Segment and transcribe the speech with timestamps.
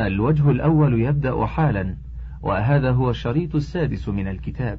[0.00, 1.96] الوجه الأول يبدأ حالا
[2.42, 4.78] وهذا هو الشريط السادس من الكتاب.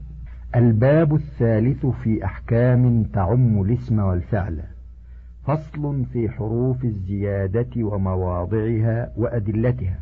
[0.55, 4.63] الباب الثالث في أحكام تعم الاسم والفعل.
[5.45, 9.99] فصل في حروف الزيادة ومواضعها وأدلتها.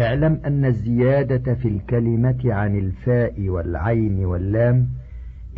[0.00, 4.88] اعلم أن الزيادة في الكلمة عن الفاء والعين واللام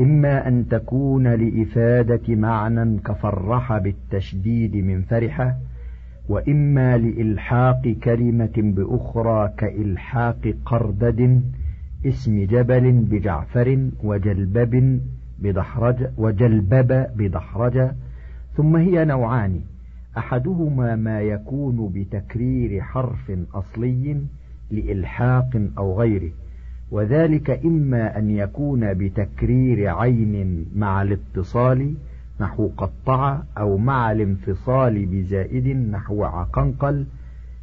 [0.01, 5.57] إما أن تكون لإفادة معنى كفرح بالتشديد من فرحة
[6.29, 11.43] وإما لإلحاق كلمة بأخرى كإلحاق قردد
[12.07, 15.01] اسم جبل بجعفر وجلبب
[15.39, 17.91] بدحرج وجلبب بدحرج
[18.57, 19.61] ثم هي نوعان
[20.19, 24.21] أحدهما ما يكون بتكرير حرف أصلي
[24.71, 26.31] لإلحاق أو غيره
[26.91, 31.95] وذلك إما أن يكون بتكرير عين مع الاتصال
[32.41, 37.07] نحو قطع أو مع الانفصال بزائد نحو عقنقل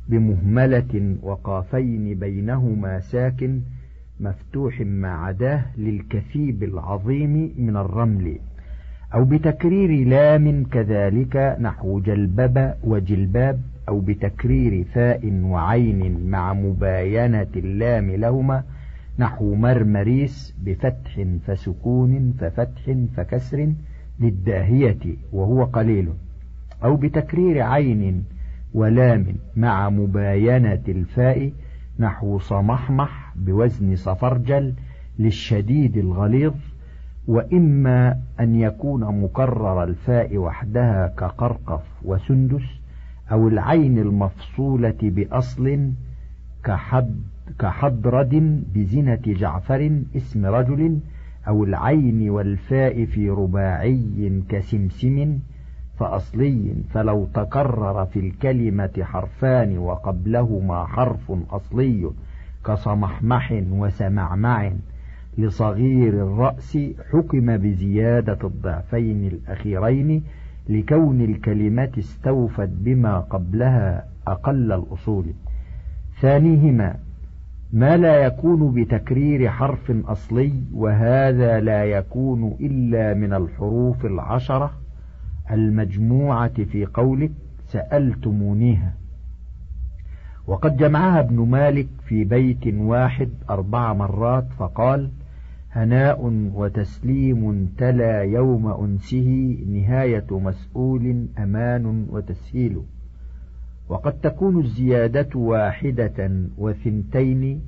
[0.09, 3.59] بمهملة وقافين بينهما ساكن
[4.19, 8.37] مفتوح ما عداه للكثيب العظيم من الرمل.
[9.13, 18.63] أو بتكرير لام كذلك نحو جلبب وجلباب أو بتكرير فاء وعين مع مباينة اللام لهما
[19.19, 23.73] نحو مرمريس بفتح فسكون ففتح فكسر
[24.23, 26.09] للداهية وهو قليل
[26.83, 28.23] أو بتكرير عين
[28.73, 31.51] ولام مع مباينة الفاء
[31.99, 34.73] نحو صمحمح بوزن صفرجل
[35.19, 36.53] للشديد الغليظ
[37.27, 42.63] وإما أن يكون مكرر الفاء وحدها كقرقف وسندس
[43.31, 45.91] أو العين المفصولة بأصل
[46.63, 47.15] كحد
[47.59, 50.99] كحضرد بزنة جعفر اسم رجل
[51.47, 55.39] أو العين والفاء في رباعي كسمسم
[55.99, 62.11] فأصلي فلو تكرر في الكلمة حرفان وقبلهما حرف أصلي
[62.65, 64.71] كصمحمح وسمعمع
[65.37, 66.77] لصغير الرأس
[67.11, 70.23] حكم بزيادة الضعفين الأخيرين
[70.69, 75.25] لكون الكلمة استوفت بما قبلها أقل الأصول.
[76.21, 76.95] ثانيهما
[77.73, 84.73] ما لا يكون بتكرير حرف أصلي وهذا لا يكون إلا من الحروف العشرة
[85.51, 87.31] المجموعة في قولك
[87.67, 88.93] سألتمونيها.
[90.47, 95.09] وقد جمعها ابن مالك في بيت واحد أربع مرات فقال
[95.71, 102.81] هناء وتسليم تلا يوم أنسه نهاية مسؤول أمان وتسهيل.
[103.89, 107.61] وقد تكون الزيادة واحدة وثنتين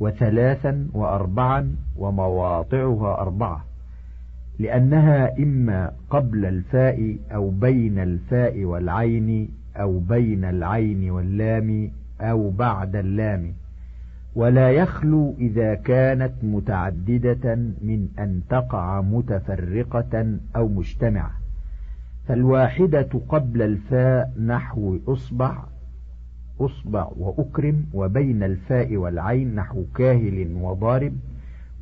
[0.00, 3.64] وثلاثا وأربعا ومواضعها أربعة
[4.58, 11.90] لأنها إما قبل الفاء أو بين الفاء والعين أو بين العين واللام
[12.20, 13.52] أو بعد اللام
[14.34, 21.45] ولا يخلو إذا كانت متعددة من أن تقع متفرقة أو مجتمعة.
[22.28, 25.56] فالواحدة قبل الفاء نحو أصبع
[26.60, 31.12] أصبع وأكرم وبين الفاء والعين نحو كاهل وضارب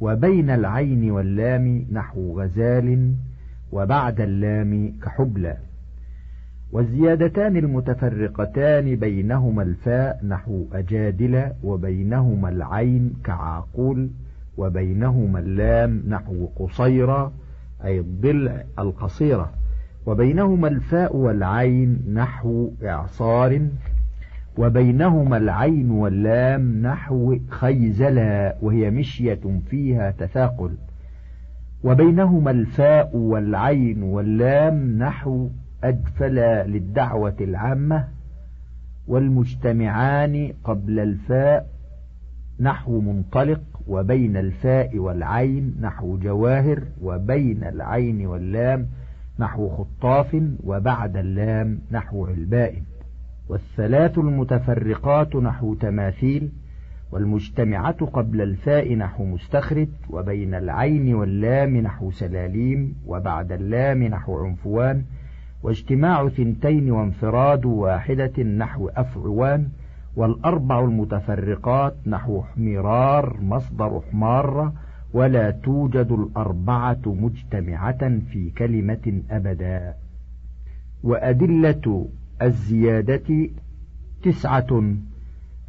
[0.00, 3.14] وبين العين واللام نحو غزال
[3.72, 5.56] وبعد اللام كحبلى.
[6.72, 14.10] والزيادتان المتفرقتان بينهما الفاء نحو أجادل وبينهما العين كعاقول
[14.56, 17.32] وبينهما اللام نحو قصيرة
[17.84, 19.52] أي الضلع القصيرة.
[20.06, 23.68] وبينهما الفاء والعين نحو إعصار
[24.58, 30.70] وبينهما العين واللام نحو خيزلا وهي مشية فيها تثاقل.
[31.84, 35.48] وبينهما الفاء والعين واللام نحو
[35.84, 38.08] أجفلا للدعوة العامة
[39.06, 41.66] والمجتمعان قبل الفاء
[42.60, 49.03] نحو منطلق وبين الفاء والعين نحو جواهر وبين العين واللام نحو
[49.42, 52.82] خطاف وبعد اللام نحو علباء
[53.48, 56.50] والثلاث المتفرقات نحو تماثيل
[57.12, 65.04] والمجتمعة قبل الفاء نحو مستخرج وبين العين واللام نحو سلاليم وبعد اللام نحو عنفوان
[65.62, 69.68] واجتماع ثنتين وانفراد واحدة نحو أفعوان
[70.16, 74.72] والأربع المتفرقات نحو حمرار مصدر حمار
[75.14, 79.94] ولا توجد الأربعة مجتمعة في كلمة أبدا.
[81.02, 82.08] وأدلة
[82.42, 83.48] الزيادة
[84.22, 84.94] تسعة.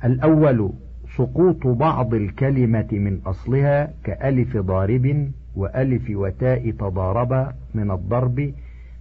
[0.03, 0.69] الأول
[1.18, 8.53] سقوط بعض الكلمة من أصلها كألف ضارب وألف وتاء تضارب من الضرب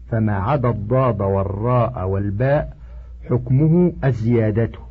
[0.09, 2.77] فما عدا الضاد والراء والباء
[3.31, 4.84] حكمه الزيادة.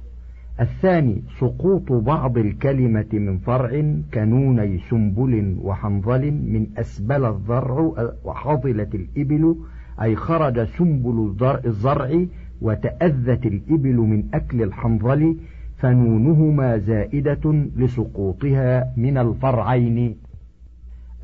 [0.59, 3.83] الثاني سقوط بعض الكلمة من فرع
[4.13, 7.91] كنوني سنبل وحنظل من أسبل الزرع
[8.23, 9.55] وحضلت الإبل
[10.01, 11.35] أي خرج سنبل
[11.65, 12.25] الزرع
[12.61, 15.37] وتأذت الإبل من أكل الحنظل
[15.77, 20.15] فنونهما زائدة لسقوطها من الفرعين.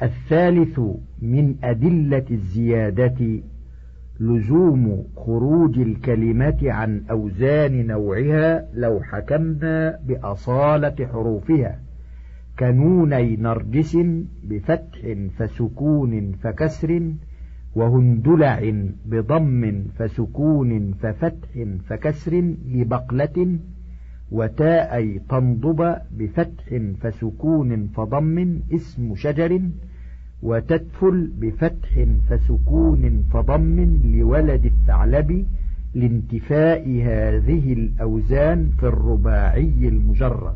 [0.02, 0.80] الثالث
[1.22, 3.40] من أدلة الزيادة
[4.20, 11.80] لزوم خروج الكلمة عن أوزان نوعها لو حكمنا بأصالة حروفها
[12.60, 13.98] كنوني نرجس
[14.44, 17.12] بفتح فسكون فكسر
[17.76, 18.74] وهندلع
[19.06, 23.58] بضم فسكون ففتح فكسر لبقلة
[24.32, 29.62] وتاء تنضب بفتح فسكون فضم اسم شجر.
[30.44, 35.46] وتدفل بفتح فسكون فضم لولد الثعلب
[35.96, 40.56] لانتفاء هذه الأوزان في الرباعي المجرد.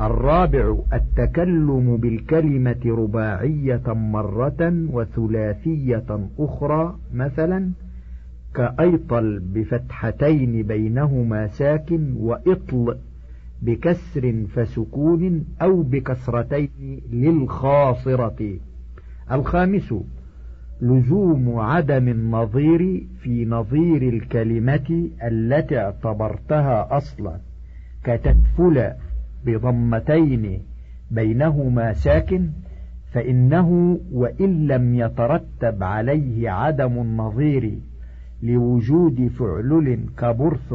[0.00, 7.70] الرابع التكلم بالكلمة رباعية مرة وثلاثية أخرى مثلا
[8.54, 12.96] كأيطل بفتحتين بينهما ساكن وإطل
[13.62, 18.58] بكسر فسكون أو بكسرتين للخاصرة.
[19.32, 19.94] الخامس
[20.80, 27.36] لزوم عدم النظير في نظير الكلمة التي اعتبرتها أصلا
[28.04, 28.92] كتدفل
[29.46, 30.62] بضمتين
[31.10, 32.50] بينهما ساكن
[33.12, 37.78] فإنه وإن لم يترتب عليه عدم النظير
[38.42, 40.74] لوجود فعلل كبرث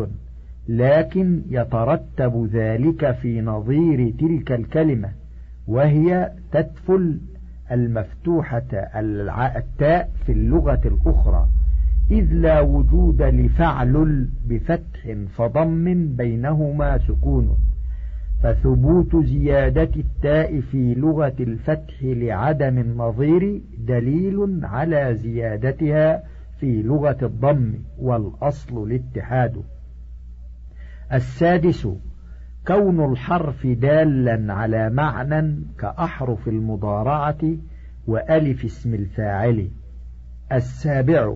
[0.68, 5.10] لكن يترتب ذلك في نظير تلك الكلمة
[5.68, 7.20] وهي تدفل
[7.72, 8.64] المفتوحة
[9.56, 11.48] التاء في اللغة الأخرى.
[12.12, 17.58] إذ لا وجود لفعل بفتح فضم بينهما سكون.
[18.44, 26.24] فثبوت زيادة التاء في لغة الفتح لعدم النظير دليل على زيادتها
[26.60, 29.64] في لغة الضم والأصل الاتحاد.
[31.14, 31.88] السادس
[32.68, 37.58] كون الحرف دالا على معنى كأحرف المضارعة
[38.08, 39.68] وألف اسم الفاعل.
[40.52, 41.36] السابع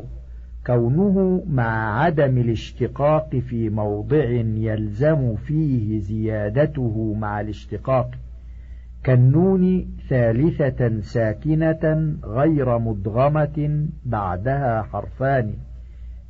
[0.66, 4.24] كونه مع عدم الاشتقاق في موضع
[4.58, 8.12] يلزم فيه زيادته مع الاشتقاق.
[9.04, 15.54] كالنون ثالثة ساكنة غير مدغمة بعدها حرفان.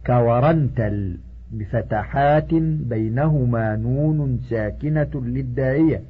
[0.05, 1.17] كورنتل
[1.51, 2.53] بفتحات
[2.89, 6.01] بينهما نون ساكنة للداعية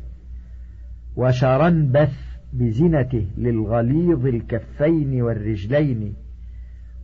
[1.15, 2.13] وشرنبث
[2.53, 6.13] بزنته للغليظ الكفين والرجلين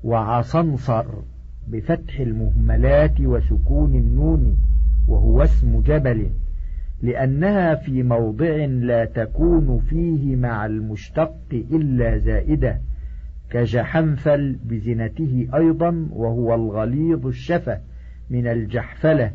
[0.04, 1.06] وعصنصر
[1.68, 4.58] بفتح المهملات وسكون النون
[5.08, 6.30] وهو اسم جبل
[7.02, 12.82] لأنها في موضع لا تكون فيه مع المشتق إلا زائدة
[13.50, 17.80] كجحنفل بزنته أيضا وهو الغليظ الشفة.
[18.32, 19.32] من الجحفلة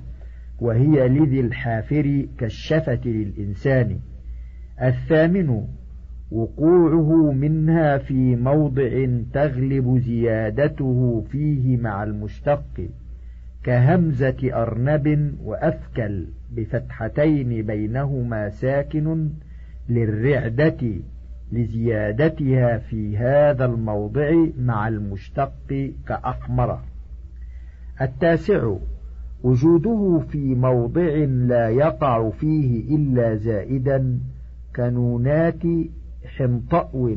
[0.60, 3.98] وهي لذي الحافر كالشفة للإنسان.
[4.82, 5.66] الثامن
[6.30, 12.88] وقوعه منها في موضع تغلب زيادته فيه مع المشتق
[13.64, 19.30] كهمزة أرنب وأفكل بفتحتين بينهما ساكن
[19.88, 20.76] للرعدة
[21.52, 26.80] لزيادتها في هذا الموضع مع المشتق كأحمر
[28.00, 28.76] التاسع
[29.42, 34.18] وجوده في موضع لا يقع فيه إلا زائدا
[34.76, 35.62] كنونات
[36.24, 37.16] حمطأو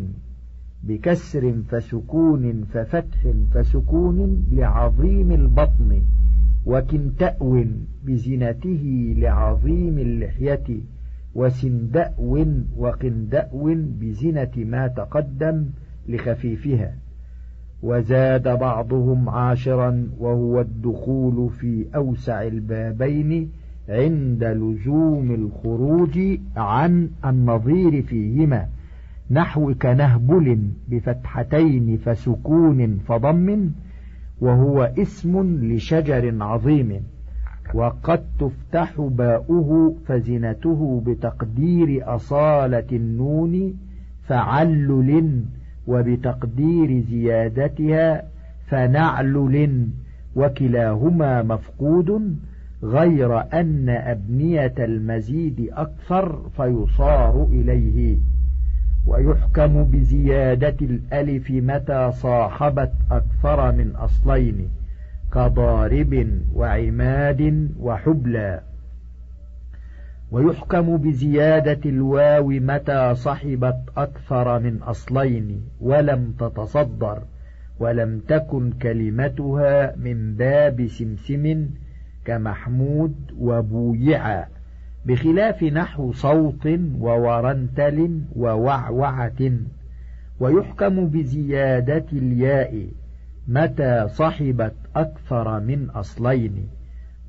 [0.84, 6.02] بكسر فسكون ففتح فسكون لعظيم البطن
[6.66, 7.64] وكنتأو
[8.04, 10.80] بزنته لعظيم اللحية
[11.36, 12.46] وسندأو
[12.78, 15.66] وقندأو بزنة ما تقدم
[16.08, 16.96] لخفيفها.
[17.84, 23.50] وزاد بعضهم عاشرا وهو الدخول في أوسع البابين
[23.90, 26.20] عند لزوم الخروج
[26.58, 28.66] عن النظير فيهما
[29.32, 30.60] نحو كنهبل
[30.90, 33.70] بفتحتين فسكون فضم
[34.42, 37.02] وهو اسم لشجر عظيم
[37.74, 43.74] وقد تفتح باؤه فزنته بتقدير أصالة النون
[44.28, 45.44] فعلل
[45.90, 48.24] وبتقدير زيادتها
[48.68, 49.88] فنعلل
[50.36, 52.38] وكلاهما مفقود
[52.84, 58.18] غير أن أبنية المزيد أكثر فيصار إليه.
[59.08, 64.70] ويحكم بزيادة الألف متى صاحبت أكثر من أصلين
[65.34, 68.62] كضارب وعماد وحبلى.
[70.32, 77.24] ويحكم بزيادة الواو متى صحبت أكثر من أصلين ولم تتصدر
[77.80, 81.70] ولم تكن كلمتها من باب سمسم
[82.26, 84.48] كمحمود وبويع
[85.06, 86.68] بخلاف نحو صوت
[87.00, 89.52] وورنتل ووعوعة
[90.40, 92.88] ويحكم بزيادة الياء
[93.48, 96.68] متى صحبت أكثر من أصلين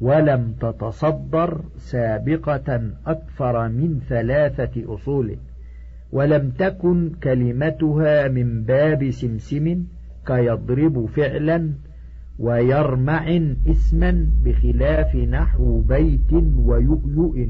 [0.01, 5.37] ولم تتصدر سابقة أكثر من ثلاثة أصول
[6.13, 9.85] ولم تكن كلمتها من باب سمسم
[10.27, 11.73] كيضرب فعلا
[12.39, 17.47] ويرمع اسما بخلاف نحو بيت ويؤيؤ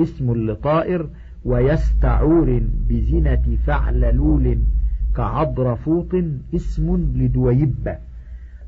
[0.00, 1.08] اسم لطائر
[1.44, 4.58] ويستعور بزنة فعللول
[5.16, 6.14] كعضرفوط
[6.54, 7.96] اسم لدويب.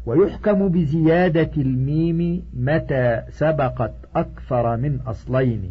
[0.06, 5.70] ويحكم بزيادة الميم متى سبقت أكثر من أصلين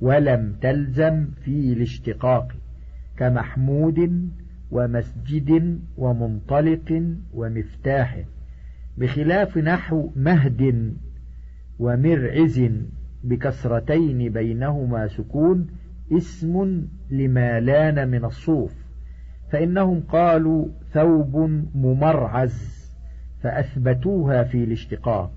[0.00, 2.52] ولم تلزم في الاشتقاق
[3.16, 4.28] كمحمود
[4.70, 8.24] ومسجد ومنطلق ومفتاح
[8.98, 10.94] بخلاف نحو مهد
[11.78, 12.62] ومرعز
[13.24, 15.66] بكسرتين بينهما سكون
[16.12, 18.74] اسم لما لأن من الصوف
[19.50, 21.36] فإنهم قالوا ثوب
[21.74, 22.79] ممرعز.
[23.42, 25.30] فأثبتوها في الاشتقاق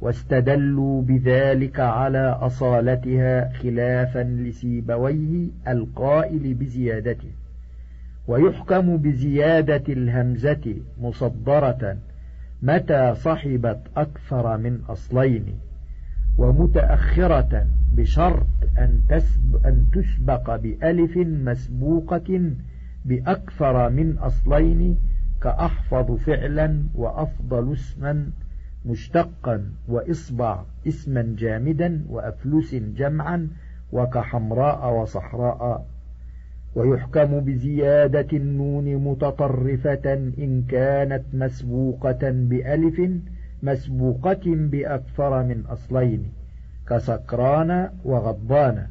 [0.00, 7.30] واستدلوا بذلك على أصالتها خلافا لسيبويه القائل بزيادته
[8.28, 11.96] ويحكم بزيادة الهمزة مصدرة
[12.62, 15.44] متى صحبت أكثر من أصلين
[16.38, 18.46] ومتأخرة بشرط
[18.78, 22.50] أن, تسب أن تسبق بألف مسبوقة
[23.04, 24.96] بأكثر من أصلين
[25.42, 28.30] كأحفظ فعلا وأفضل اسما
[28.86, 33.48] مشتقا وإصبع اسما جامدا وأفلس جمعا
[33.92, 35.86] وكحمراء وصحراء.
[36.74, 43.00] ويحكم بزيادة النون متطرفة إن كانت مسبوقة بألف
[43.62, 46.32] مسبوقة بأكثر من أصلين
[46.88, 48.86] كسكران وغضبان.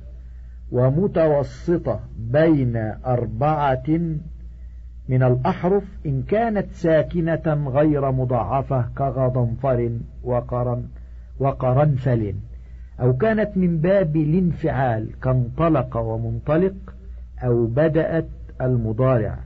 [0.72, 2.76] ومتوسطة بين
[3.06, 4.00] أربعة
[5.10, 9.92] من الأحرف إن كانت ساكنة غير مضاعفة كغضنفر
[10.24, 10.84] وقرن
[11.40, 12.34] وقرنفل
[13.00, 16.74] أو كانت من باب الانفعال كانطلق ومنطلق
[17.44, 18.28] أو بدأت
[18.62, 19.40] المضارع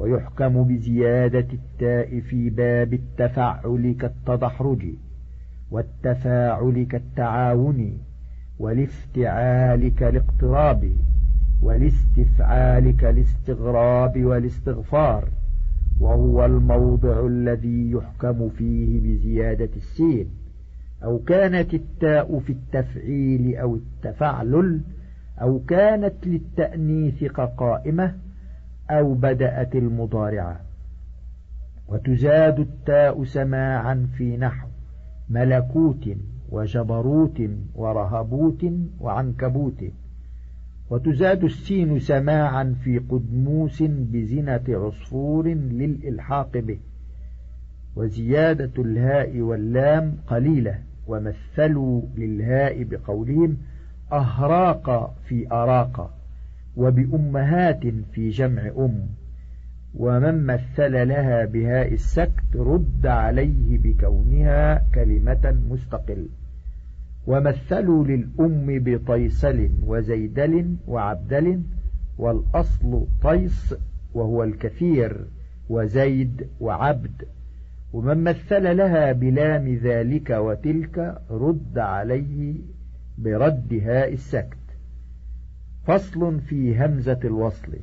[0.00, 4.86] ويحكم بزيادة التاء في باب التفعل كالتدحرج
[5.70, 7.98] والتفاعل كالتعاون
[8.58, 10.92] والافتعال كالاقتراب.
[11.64, 15.28] والاستفعال كالاستغراب والاستغفار
[16.00, 20.26] وهو الموضع الذي يحكم فيه بزيادة السين.
[21.04, 24.80] أو كانت التاء في التفعيل أو التفعلل
[25.40, 28.14] أو كانت للتأنيث كقائمة
[28.90, 30.60] أو بدأت المضارعة.
[31.88, 34.68] وتزاد التاء سماعا في نحو
[35.30, 36.08] ملكوت
[36.50, 37.42] وجبروت
[37.74, 38.64] ورهبوت
[39.00, 39.84] وعنكبوت.
[40.90, 46.78] وتزاد السين سماعا في قدموس بزنة عصفور للإلحاق به
[47.96, 53.56] وزيادة الهاء واللام قليلة ومثلوا للهاء بقولهم
[54.12, 56.14] أهراق في أراق
[56.76, 59.06] وبأمهات في جمع أم
[59.94, 66.28] ومن مثل لها بهاء السكت رد عليه بكونها كلمة مستقل.
[67.26, 71.62] ومثلوا للأم بطيسل وزيدل وعبدل
[72.18, 73.74] والأصل طيس
[74.14, 75.26] وهو الكثير
[75.68, 77.24] وزيد وعبد.
[77.92, 82.54] ومن مثل لها بلام ذلك وتلك رد عليه
[83.18, 84.58] برد هاء السكت.
[85.86, 87.76] فصل في همزة الوصل.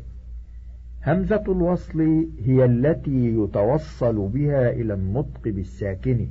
[1.07, 6.27] همزة الوصل هي التي يتوصل بها إلى النطق بالساكن.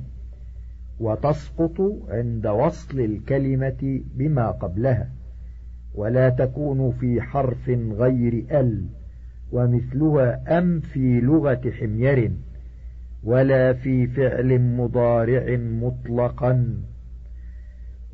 [1.01, 5.09] وتسقط عند وصل الكلمة بما قبلها
[5.95, 8.85] ولا تكون في حرف غير ال
[9.51, 12.31] ومثلها أم في لغة حمير
[13.23, 16.77] ولا في فعل مضارع مطلقا.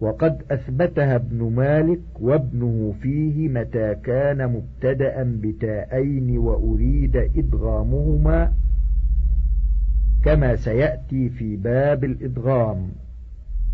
[0.01, 8.53] وقد أثبتها ابن مالك وابنه فيه متى كان مبتدأ بتاءين وأريد إدغامهما
[10.23, 12.91] كما سيأتي في باب الإدغام.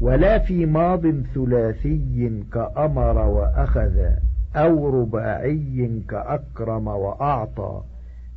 [0.01, 1.01] ولا في ماض
[1.33, 3.99] ثلاثي كأمر وأخذ
[4.55, 7.81] أو رباعي كأكرم وأعطى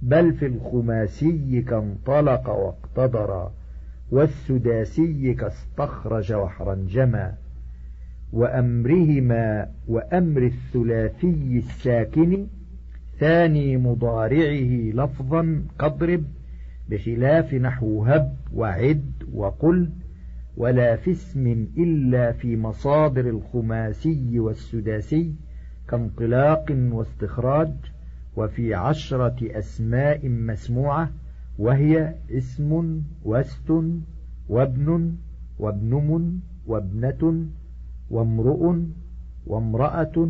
[0.03, 3.51] بل في الخماسي كانطلق واقتدر
[4.11, 7.35] والسداسي كاستخرج وحرنجما
[8.33, 12.47] وأمرهما وأمر الثلاثي الساكن
[13.19, 16.25] ثاني مضارعه لفظا كضرب
[16.91, 19.91] بخلاف نحو هب وعد وقل
[20.57, 25.33] ولا في اسم إلا في مصادر الخماسي والسداسي
[25.89, 27.73] كانطلاق واستخراج
[28.37, 31.11] وفي عشرة أسماء مسموعة
[31.59, 33.71] وهي اسم واست
[34.49, 35.15] وابن
[35.59, 37.47] وابنم وابنة
[38.11, 38.77] وامرؤ
[39.47, 40.29] وامرأة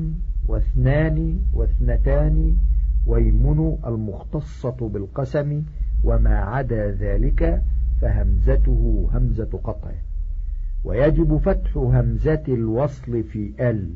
[0.49, 2.57] واثنان واثنتان
[3.07, 5.63] ويمن المختصة بالقسم
[6.05, 7.63] وما عدا ذلك
[8.01, 9.91] فهمزته همزة قطع.
[10.85, 13.91] ويجب فتح همزة الوصل في ال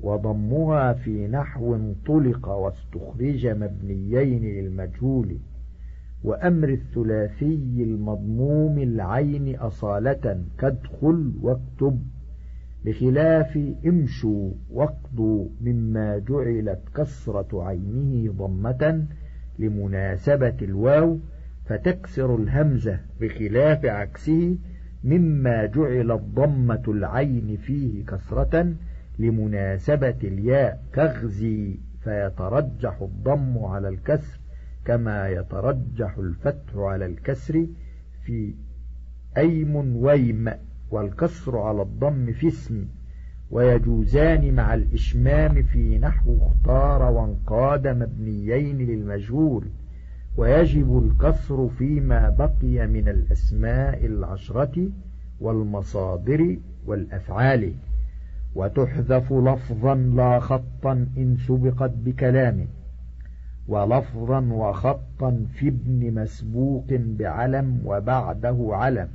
[0.00, 5.36] وضمها في نحو انطلق واستخرج مبنيين للمجهول
[6.24, 12.02] وأمر الثلاثي المضموم العين أصالة كادخل واكتب.
[12.84, 19.06] بخلاف امشوا واقضوا مما جعلت كسرة عينه ضمة
[19.58, 21.18] لمناسبة الواو
[21.64, 24.56] فتكسر الهمزة بخلاف عكسه
[25.04, 28.74] مما جعلت ضمة العين فيه كسرة
[29.18, 34.40] لمناسبة الياء كغزي فيترجح الضم على الكسر
[34.84, 37.66] كما يترجح الفتح على الكسر
[38.24, 38.54] في
[39.36, 40.50] أيم ويم
[40.90, 42.84] والكسر على الضم في اسم.
[43.50, 49.64] ويجوزان مع الإشمام في نحو اختار وانقاد مبنيين للمجهول
[50.36, 54.88] ويجب الكسر فيما بقي من الأسماء العشرة
[55.40, 57.72] والمصادر والأفعال.
[58.54, 62.66] وتحذف لفظا لا خطا إن سبقت بكلام
[63.68, 69.08] ولفظا وخطا في ابن مسبوق بعلم وبعده علم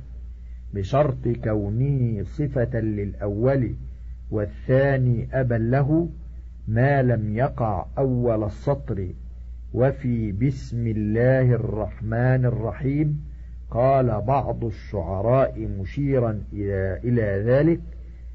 [0.74, 3.74] بشرط كونه صفة للأول.
[4.32, 6.08] والثاني أبا له
[6.68, 9.08] ما لم يقع أول السطر
[9.74, 13.24] وفي بسم الله الرحمن الرحيم
[13.70, 17.80] قال بعض الشعراء مشيرا إلى, إلى ذلك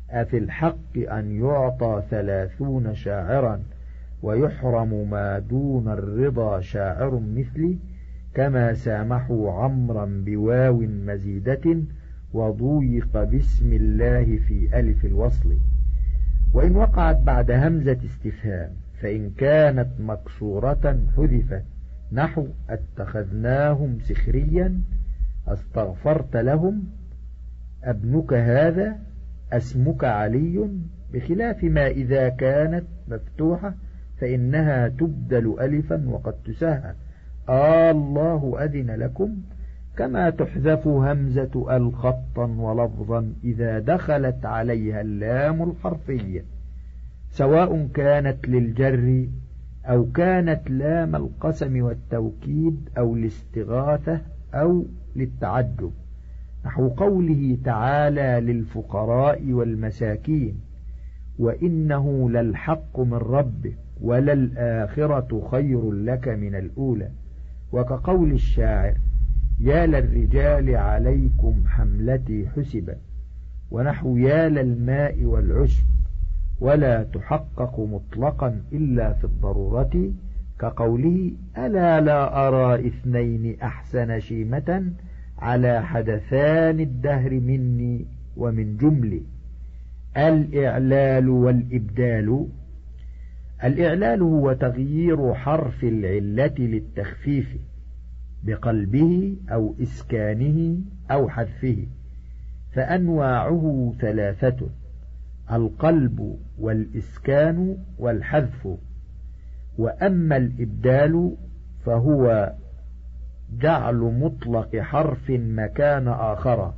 [0.10, 3.63] أفي الحق أن يعطى ثلاثون شاعرا
[4.24, 7.78] ويحرم ما دون الرضا شاعر مثلي
[8.34, 11.78] كما سامحوا عمرا بواو مزيدة
[12.34, 15.58] وضيق بسم الله في ألف الوصل.
[16.58, 18.70] وإن وقعت بعد همزة استفهام
[19.02, 21.63] فإن كانت مكسورة حذفت.
[22.12, 24.82] نحو اتخذناهم سخريا
[25.48, 26.84] أستغفرت لهم.
[27.84, 28.96] أبنك هذا
[29.54, 30.70] أسمك علي.
[31.13, 33.74] بخلاف ما إذا كانت مفتوحة
[34.20, 36.96] فإنها تبدل ألفا وقد تسهل
[37.50, 39.38] آه الله أذن لكم.
[39.98, 46.46] كما تحذف همزة الخطا ولفظا إذا دخلت عليها اللام الحرفية
[47.32, 49.28] سواء كانت للجر
[49.86, 54.22] أو كانت لام القسم والتوكيد أو الاستغاثة
[54.54, 55.92] أو للتعجب.
[56.66, 60.60] نحو قوله تعالى للفقراء والمساكين
[61.40, 67.10] وإنه للحق من ربك وللآخرة خير لك من الأولى.
[67.72, 68.94] وكقول الشاعر
[69.60, 72.96] يا للرجال عليكم حملتي حسبا
[73.72, 75.86] ونحو يا للماء والعشب
[76.60, 80.12] ولا تحقق مطلقا إلا في الضرورة
[80.60, 84.91] كقوله ألا لا أرى إثنين أحسن شيمة
[85.39, 88.06] على حدثان الدهر مني
[88.38, 89.22] ومن جملي.
[90.17, 92.48] الإعلال والإبدال
[93.63, 97.58] الإعلال هو تغيير حرف العلة للتخفيف.
[98.43, 100.78] بقلبه أو إسكانه
[101.12, 101.78] أو حذفه
[102.71, 104.69] فأنواعه ثلاثة
[105.52, 108.67] القلب والإسكان والحذف.
[109.78, 111.36] وأما الإبدال
[111.86, 112.54] فهو
[113.60, 116.73] جعل مطلق حرف مكان آخر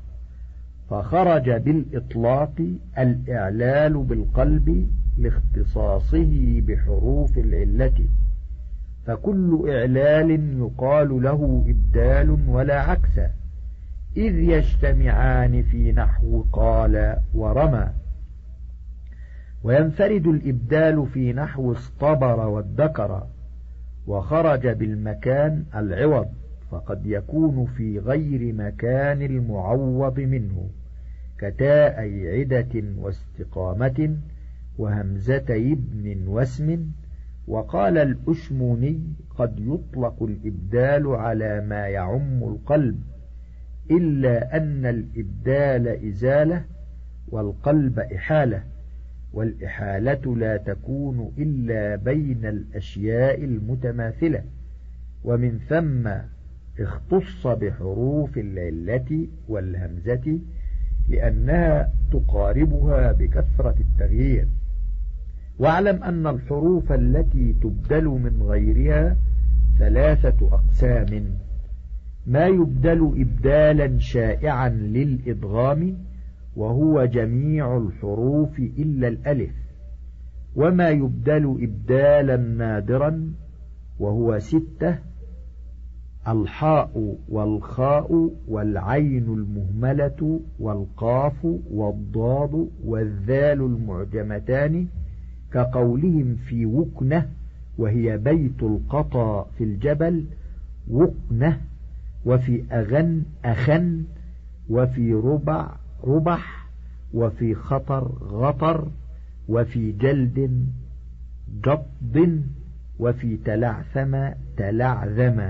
[0.90, 2.54] فخرج بالإطلاق
[2.98, 8.06] الإعلال بالقلب لاختصاصه بحروف العلة.
[9.10, 13.20] فكل إعلال يقال له إبدال ولا عكس.
[14.18, 17.90] إذ يجتمعان في نحو قال ورمى.
[19.64, 23.24] وينفرد الإبدال في نحو اصطبر وادكر.
[24.08, 26.28] وخرج بالمكان العوض
[26.72, 30.70] فقد يكون في غير مكان المعوض منه
[31.40, 31.96] كتاء
[32.26, 34.18] عدة واستقامة
[34.78, 36.86] وهمزة ابن واسم
[37.50, 39.00] وقال الأشموني
[39.36, 43.02] قد يطلق الإبدال على ما يعم القلب
[43.92, 46.64] إلا أن الإبدال إزالة
[47.28, 48.64] والقلب إحالة
[49.34, 54.44] والإحالة لا تكون إلا بين الأشياء المتماثلة
[55.24, 56.10] ومن ثم
[56.84, 60.40] اختص بحروف العلة والهمزة
[61.10, 64.48] لأنها تقاربها بكثرة التغيير.
[65.60, 69.18] واعلم أن الحروف التي تبدل من غيرها
[69.80, 71.24] ثلاثة أقسام.
[72.28, 75.98] ما يبدل إبدالا شائعا للإدغام
[76.56, 79.52] وهو جميع الحروف إلا الألف.
[80.56, 83.34] وما يبدل إبدالا نادرا
[84.00, 84.98] وهو ستة
[86.28, 94.88] الحاء والخاء والعين المهملة والقاف والضاد والذال المعجمتان
[95.54, 97.30] كقولهم في وكنة
[97.78, 100.26] وهي بيت القطى في الجبل
[100.92, 101.62] وكنة
[102.26, 104.04] وفي أغن أخن
[104.70, 105.72] وفي ربع
[106.04, 106.68] ربح
[107.14, 108.88] وفي خطر غطر
[109.50, 110.68] وفي جلد
[111.66, 112.44] جطد
[113.00, 114.18] وفي تلعثم
[114.58, 115.42] تلعثم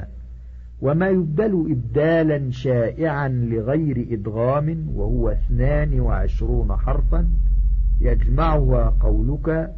[0.82, 7.30] وما يبدل إبدالا شائعا لغير إدغام وهو اثنان وعشرون حرفا
[8.02, 9.76] يجمعها قولك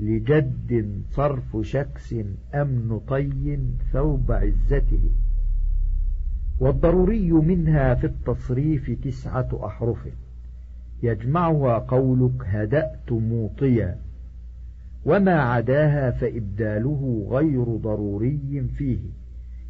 [0.00, 2.14] لجد صرف شكس
[2.54, 3.58] أم نطي
[3.92, 5.10] ثوب عزته.
[6.60, 10.08] والضروري منها في التصريف تسعة أحرف.
[11.02, 13.98] يجمعها قولك هدأت موطيا.
[15.04, 18.98] وما عداها فإبداله غير ضروري فيه.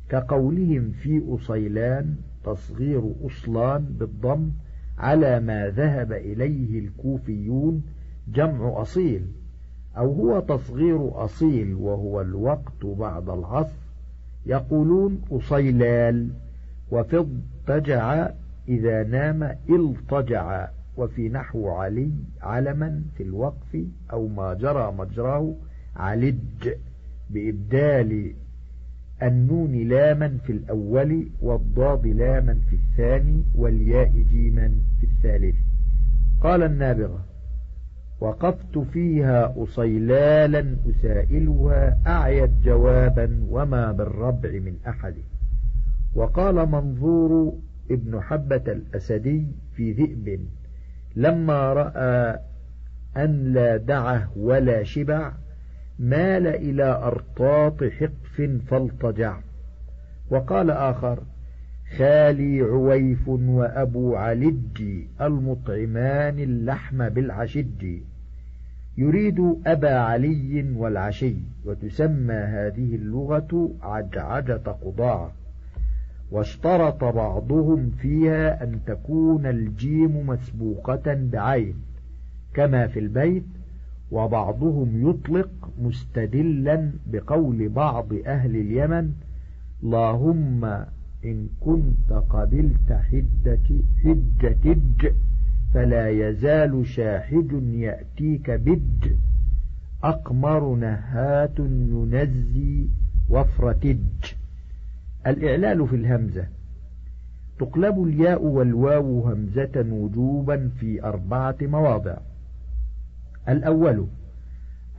[0.08, 4.50] كقولهم في أصيلان تصغير أصلان بالضم
[4.98, 7.82] على ما ذهب إليه الكوفيون
[8.28, 9.22] جمع أصيل.
[9.96, 13.76] أو هو تصغير أصيل وهو الوقت بعد العصر؟
[14.46, 16.28] يقولون أصيلال
[16.90, 18.30] وفي اضطجع
[18.68, 22.10] إذا نام التجع وفي نحو علي
[22.42, 23.78] علما في الوقف
[24.12, 25.54] أو ما جرى مجراه
[25.96, 26.68] علج
[27.30, 28.32] بإبدال
[29.22, 35.56] النون لاما في الأول والضاد لاما في الثاني والياء جيما في الثالث.
[36.40, 37.24] قال النابغة
[38.20, 45.14] وقفت فيها أصيلالا أسائلها أعيت جوابا وما بالربع من أحد.
[46.14, 47.52] وقال منظور
[47.90, 50.40] ابن حبة الأسدي في ذئب
[51.16, 52.38] لما رأى
[53.16, 55.32] أن لا دعه ولا شبع
[55.98, 59.40] مال إلى أرطاط حقف فالتجع
[60.30, 61.22] وقال آخر
[61.96, 64.82] خالي عويف وأبو علج
[65.20, 67.86] المطعمان اللحم بالعشج
[68.98, 75.32] يريد أبا علي والعشي وتسمى هذه اللغة عجعجة قضاعة
[76.30, 81.74] واشترط بعضهم فيها أن تكون الجيم مسبوقة بعين
[82.54, 83.44] كما في البيت
[84.10, 89.12] وبعضهم يطلق مستدلا بقول بعض أهل اليمن
[89.82, 90.84] اللهم
[91.24, 93.68] إن كنت قبلت حدة
[94.04, 95.14] حجة
[95.74, 99.12] فلا يزال شاحج يأتيك بج
[100.02, 102.86] أقمر نهات ينزي
[103.30, 103.98] وفرتج
[105.26, 106.46] الإعلال في الهمزة.
[107.58, 112.16] تقلب الياء والواو همزة وجوبا في أربعة مواضع.
[113.48, 114.06] الأول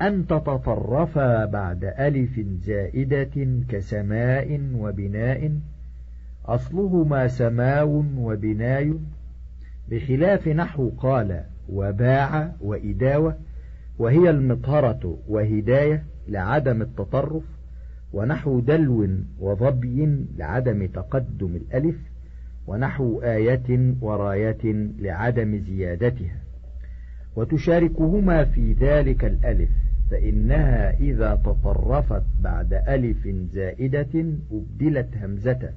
[0.02, 5.60] أن تتطرفا بعد ألف زائدة كسماء وبناء.
[6.50, 8.94] أصلهما سماو وبناي
[9.90, 13.38] بخلاف نحو قال وباع وإداوة
[14.00, 17.44] وهي المطهرة وهداية لعدم التطرف
[18.14, 19.08] ونحو دلو
[19.40, 21.96] وظبي لعدم تقدم الألف
[22.68, 26.38] ونحو آية وراية لعدم زيادتها
[27.36, 29.70] وتشاركهما في ذلك الألف
[30.12, 35.70] فإنها إذا تطرفت بعد ألف زائدة أبدلت همزة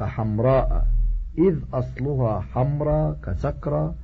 [0.00, 0.86] كحمراء
[1.38, 3.94] إذ أصلها حمراء كسكرى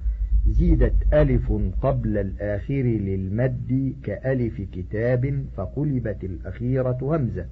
[0.47, 7.47] زيدت ألف قبل الآخر للمد كألف كتاب فقلبت الأخيرة همزة.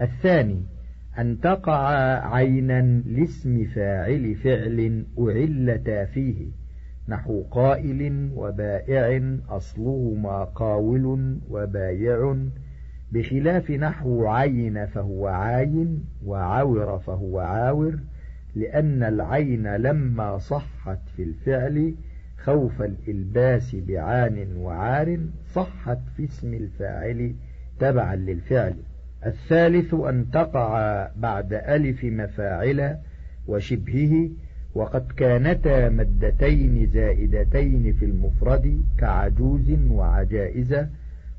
[0.00, 0.62] الثاني
[1.18, 1.88] أن تقع
[2.34, 6.46] عينا لاسم فاعل فعل أعلتا فيه
[7.08, 12.36] نحو قائل وبائع أصلهما قاول وبايع.
[13.12, 17.98] بخلاف نحو عين فهو عاين وعور فهو عاور
[18.54, 21.94] لأن العين لما صحت في الفعل
[22.38, 25.18] خوف الإلباس بعان وعار
[25.54, 27.32] صحت في اسم الفاعل
[27.80, 28.74] تبعا للفعل.
[29.26, 32.96] الثالث أن تقع بعد ألف مفاعل
[33.46, 34.30] وشبهه
[34.74, 40.74] وقد كانتا مدتين زائدتين في المفرد كعجوز وعجائز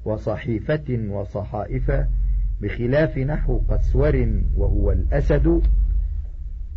[0.06, 1.92] وصحيفة وصحائف
[2.62, 5.62] بخلاف نحو قسور وهو الأسد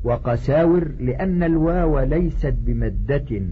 [0.05, 3.43] وقساور لأن الواو ليست بمدة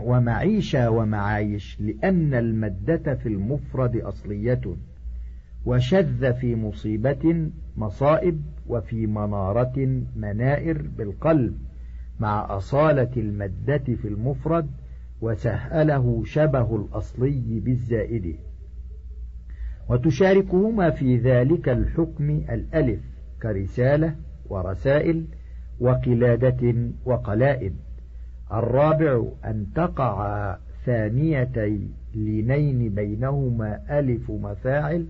[0.00, 4.60] ومعيشة ومعايش لأن المدة في المفرد أصلية
[5.66, 11.58] وشذ في مصيبة مصائب وفي منارة منائر بالقلب
[12.20, 14.70] مع أصالة المدة في المفرد
[15.20, 18.36] وسهله شبه الأصلي بالزائد
[19.88, 23.00] وتشاركهما في ذلك الحكم الألف
[23.42, 24.14] كرسالة
[24.48, 25.24] ورسائل
[25.80, 27.74] وقلادة وقلائد
[28.52, 35.06] الرابع أن تقع ثانيتي لينين بينهما ألف مفاعل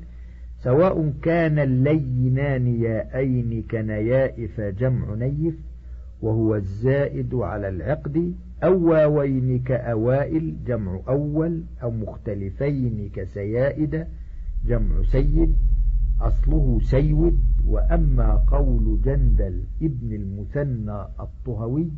[0.58, 5.54] سواء كان اللينان ياءين كنيائف جمع نيف
[6.22, 8.34] وهو الزائد على العقد
[8.64, 14.06] أو واوين كأوائل جمع أول أو مختلفين كسيائد
[14.66, 15.56] جمع سيد
[16.20, 21.88] أصله سيود وأما قول جندل ابن المثنى الطهوي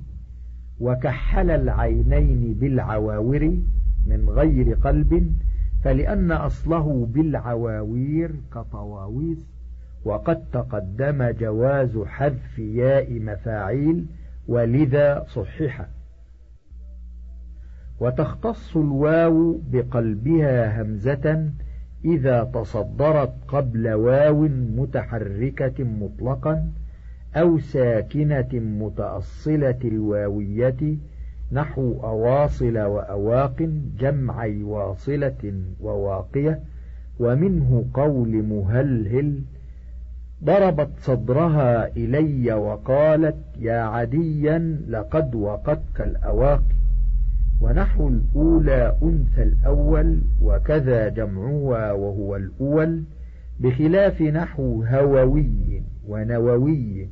[0.81, 3.59] وكحل العينين بالعواور
[4.07, 5.35] من غير قلب
[5.85, 9.47] فلأن أصله بالعواوير كطواويس
[10.05, 14.07] وقد تقدم جواز حذف ياء مفاعيل
[14.49, 15.87] ولذا صحح.
[18.01, 21.51] وتختص الواو بقلبها همزة
[22.07, 26.67] إذا تصدرت قبل واو متحركة مطلقا
[27.37, 30.97] أو ساكنة متأصلة الواوية
[31.53, 33.63] نحو أواصل وأواق
[33.99, 36.61] جمعي واصلة وواقية
[37.21, 39.41] ومنه قول مهلهل
[40.45, 46.76] ضربت صدرها إلي وقالت يا عديا لقد وقتك الأواقي
[47.61, 53.03] ونحو الأولى أنثى الأول وكذا جمعها وهو الأول
[53.61, 57.09] بخلاف نحو هووي ونووي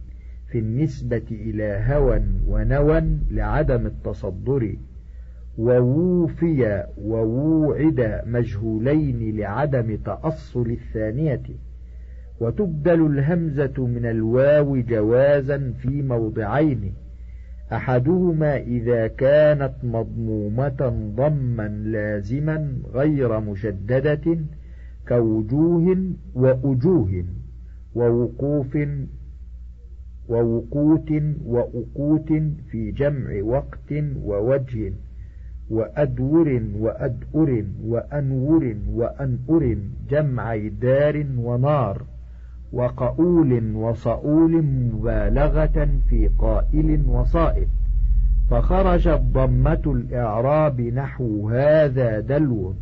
[0.49, 4.77] في النسبة إلى هوى ونوى لعدم التصدر
[5.59, 11.43] ووفي ووعد مجهولين لعدم تأصل الثانية
[12.41, 16.95] وتبدل الهمزة من الواو جوازا في موضعين
[17.73, 24.39] أحدهما إذا كانت مضمومة ضما لازما غير مشددة
[25.09, 25.97] كوجوه
[26.35, 27.25] وأجوه
[27.95, 28.79] ووقوف
[30.29, 31.11] ووقوت
[31.45, 32.33] وأقوت
[32.71, 33.93] في جمع وقت
[34.25, 34.93] ووجه
[35.71, 39.77] وأدور وأدؤر وأنور وأنؤر
[40.11, 42.03] جمع دار ونار
[42.75, 47.69] وقؤول وصؤول مبالغة في قائل وصائب
[48.51, 52.75] فخرجت ضمة الإعراب نحو هذا دلو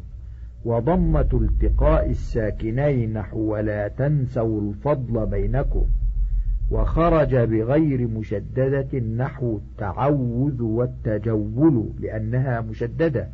[0.65, 5.85] وضمة التقاء الساكنين نحو ولا تنسوا الفضل بينكم.
[6.71, 13.29] وخرج بغير مشددة نحو التعوذ والتجول لأنها مشددة.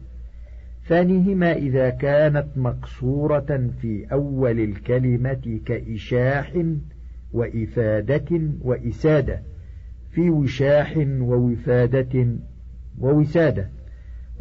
[0.88, 6.64] ثانيهما إذا كانت مقصورة في أول الكلمة كإشاح
[7.32, 9.42] وإفادة وإسادة.
[10.10, 12.26] في وشاح ووفادة
[13.00, 13.68] ووسادة.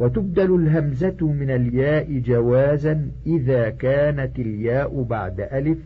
[0.00, 5.78] وتبدل الهمزة من الياء جوازا إذا كانت الياء بعد ألف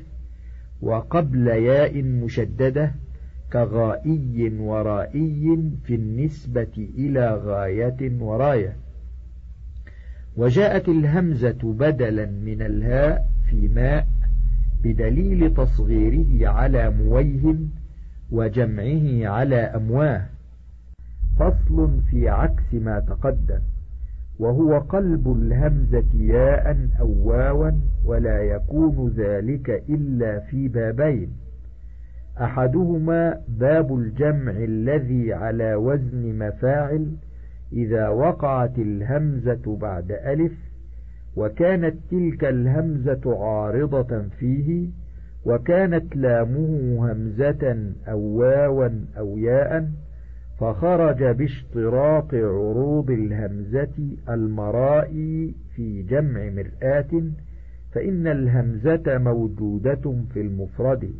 [0.82, 2.94] وقبل ياء مشددة
[3.52, 8.81] كغائي ورائي في النسبة إلى غاية وراية.
[10.36, 14.06] وجاءت الهمزة بدلا من الهاء في ماء
[14.84, 17.54] بدليل تصغيره على مويه
[18.30, 20.26] وجمعه على أمواه.
[21.38, 23.60] فصل في عكس ما تقدم.
[24.38, 27.70] وهو قلب الهمزة ياء أو واوا
[28.04, 31.32] ولا يكون ذلك إلا في بابين.
[32.40, 37.06] أحدهما باب الجمع الذي على وزن مفاعل
[37.72, 40.52] إذا وقعت الهمزة بعد ألف
[41.36, 44.88] وكانت تلك الهمزة عارضة فيه
[45.44, 49.90] وكانت لامه همزة أو واوا أو ياء
[50.60, 57.22] فخرج باشتراط عروض الهمزة المرائي في جمع مرآة
[57.92, 61.10] فإن الهمزة موجودة في المفرد.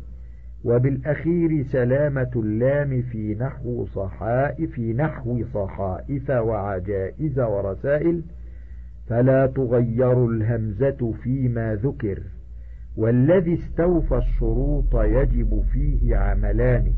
[0.63, 8.21] وبالأخير سلامة اللام في نحو صحائف في نحو صحائف وعجائز ورسائل
[9.07, 12.19] فلا تغير الهمزة فيما ذكر
[12.97, 16.93] والذي استوفى الشروط يجب فيه عملان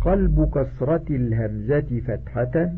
[0.00, 2.72] قلب كسرة الهمزة فتحة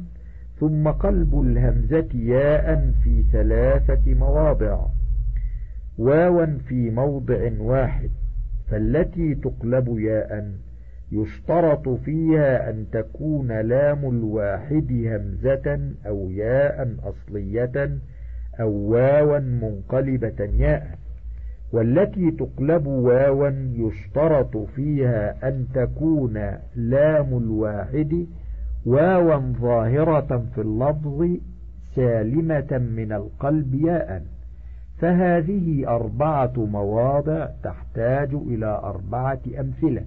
[0.61, 4.87] ثم قلب الهمزة ياء في ثلاثة مواضع
[5.99, 8.11] واوا في موضع واحد.
[8.71, 10.51] فالتي تقلب ياء
[11.13, 17.99] يشترط فيها أن تكون لام الواحد همزة أو ياء أصلية
[18.61, 20.99] أو واوا منقلبة ياء.
[21.73, 26.35] والتي تقلب واوا يشترط فيها أن تكون
[26.77, 28.27] لام الواحد
[28.87, 31.27] واوا ظاهرة في اللفظ
[31.97, 34.23] سالمة من القلب ياء.
[34.99, 40.03] فهذه أربعة مواضع تحتاج إلى أربعة أمثلة.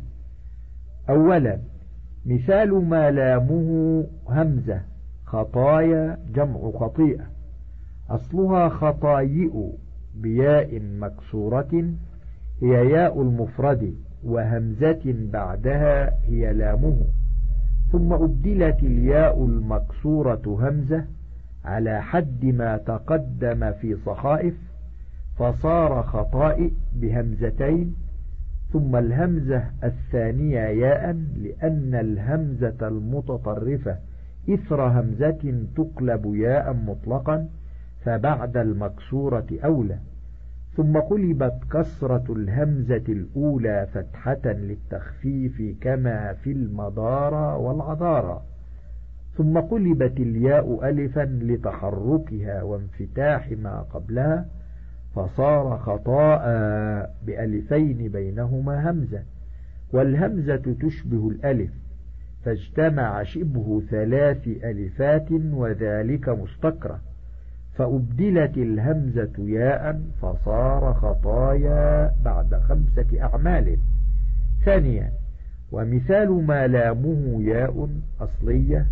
[1.10, 1.60] أولا
[2.26, 4.82] مثال ما لامه همزة
[5.26, 7.24] خطايا جمع خطيئة.
[8.10, 9.52] أصلها خطايئ
[10.16, 11.94] بياء مكسورة
[12.62, 16.98] هي ياء المفرد وهمزة بعدها هي لامه.
[17.92, 21.06] ثم أبدلت الياء المكسورة همزة
[21.66, 24.54] على حد ما تقدم في صحائف
[25.38, 27.96] فصار خطائئ بهمزتين
[28.74, 33.98] ثم الهمزة الثانية ياء لأن الهمزة المتطرفة
[34.50, 37.48] إثر همزة تقلب ياء مطلقا
[38.04, 39.98] فبعد المكسورة أولى.
[40.76, 48.42] ثم قلبت كسرة الهمزة الأولى فتحة للتخفيف كما في المدار والعذارى.
[49.38, 54.46] ثم قلبت الياء ألفا لتحركها وانفتاح ما قبلها
[55.18, 56.44] فصار خطاء
[57.26, 59.24] بألفين بينهما همزة
[59.94, 61.72] والهمزة تشبه الألف
[62.46, 67.00] فاجتمع شبه ثلاث ألفات وذلك مستكره
[67.74, 73.78] فأبدلت الهمزة ياء فصار خطايا بعد خمسة أعمال.
[74.66, 75.12] ثانيا
[75.72, 77.90] ومثال ما لامه ياء
[78.22, 78.86] أصلية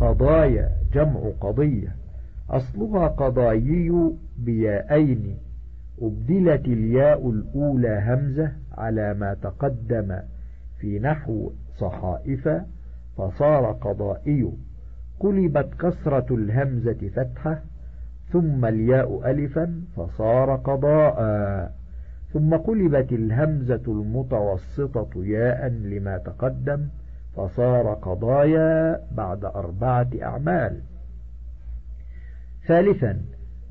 [0.00, 2.01] قضايا جمع قضية.
[2.52, 5.36] أصلها قضايي بياءين
[6.02, 10.18] أبدلت الياء الأولى همزة على ما تقدم
[10.78, 12.48] في نحو صحائف
[13.16, 14.52] فصار قضائي.
[15.20, 17.62] قلبت كسرة الهمزة فتحة
[18.32, 21.16] ثم الياء ألفا فصار قضاء.
[22.32, 26.86] ثم قلبت الهمزة المتوسطة ياء لما تقدم
[27.36, 30.80] فصار قضايا بعد أربعة أعمال.
[32.66, 33.20] ثالثا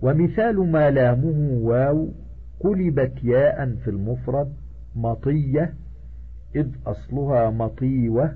[0.02, 2.10] ومثال ما لامه واو
[2.60, 4.54] قلبت ياء في المفرد
[4.96, 5.74] مطية
[6.56, 8.36] إذ أصلها مطيوة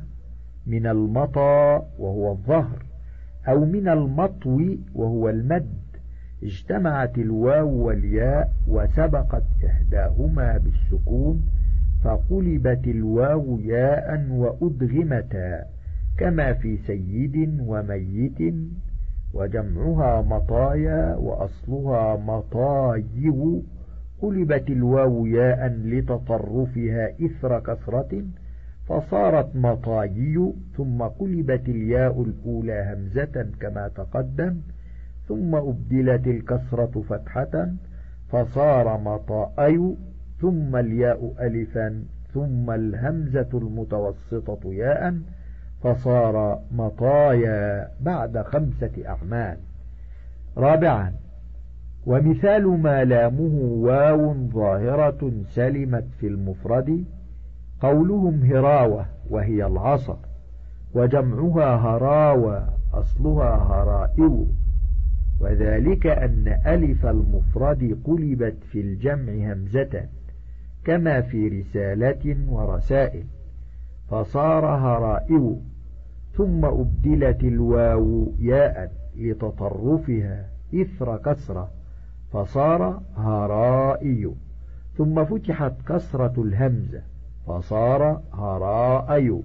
[0.68, 2.86] من المطى وهو الظهر
[3.48, 5.76] أو من المطو وهو المد.
[6.44, 11.44] اجتمعت الواو والياء وسبقت إحداهما بالسكون
[12.04, 15.66] فقلبت الواو ياء وأدغمتا
[16.18, 18.56] كما في سيد وميت
[19.34, 23.64] وجمعها مطايا وأصلها مطايو
[24.22, 28.24] قلبت الواو ياء لتطرفها إثر كسرة
[28.88, 34.56] فصارت مطايي ثم قلبت الياء الأولى همزة كما تقدم
[35.28, 37.68] ثم أبدلت الكسرة فتحة
[38.30, 39.96] فصار مطاءي
[40.42, 45.14] ثم الياء ألفا ثم الهمزة المتوسطة ياء
[45.84, 49.58] فصار مطايا بعد خمسة أعمال.
[50.58, 51.14] رابعا
[52.06, 57.06] ومثال ما لامه واو ظاهرة سلمت في المفرد
[57.82, 60.16] قولهم هراوة وهي العصر
[60.94, 64.46] وجمعها هراوة أصلها هرائر
[65.40, 70.06] وذلك أن ألف المفرد قلبت في الجمع همزة
[70.86, 73.24] كما في رسالة ورسائل.
[74.10, 75.56] فصار هرائر
[76.38, 81.70] ثم أبدلت الواو ياء لتطرفها إثر كسرة
[82.34, 84.32] فصار هرائي
[84.98, 87.02] ثم فتحت كسرة الهمزة
[87.48, 89.42] فصار هرائي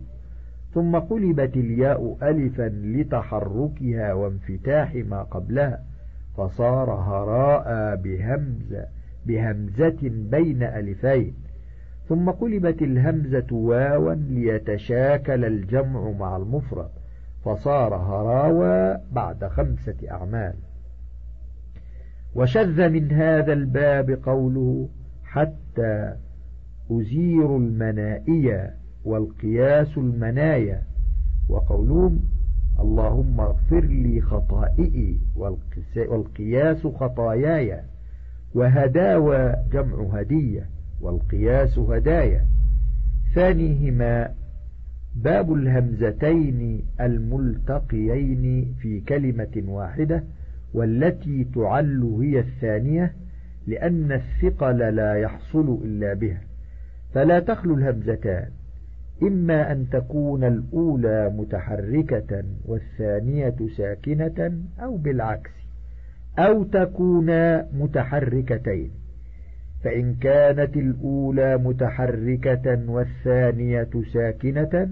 [0.74, 5.84] ثم قلبت الياء ألفا لتحركها وانفتاح ما قبلها
[6.36, 8.86] فصار هراء بهمزة,
[9.26, 11.34] بهمزة بين ألفين.
[12.10, 16.90] ثم قلبت الهمزة واوا ليتشاكل الجمع مع المفرد
[17.44, 20.54] فصار هراوى بعد خمسة أعمال.
[22.34, 24.88] وشذ من هذا الباب قوله
[25.24, 26.14] حتى
[26.90, 30.82] أزير المنائية والقياس المنايا
[31.48, 32.20] وقولهم
[32.80, 35.20] اللهم اغفر لي خطائئي
[35.96, 37.80] والقياس خطاياي
[38.54, 40.79] وهداوى جمع هدية.
[41.00, 42.46] والقياس هدايا.
[43.34, 44.34] ثانيهما
[45.16, 50.24] باب الهمزتين الملتقيين في كلمة واحدة
[50.74, 53.12] والتي تعل هي الثانية
[53.66, 56.40] لأن الثقل لا يحصل إلا بها.
[57.14, 58.48] فلا تخلو الهمزتان
[59.22, 65.50] إما أن تكون الأولى متحركة والثانية ساكنة أو بالعكس
[66.38, 68.90] أو تكونا متحركتين.
[69.84, 74.88] فإن كانت الأولى متحركة والثانية ساكنة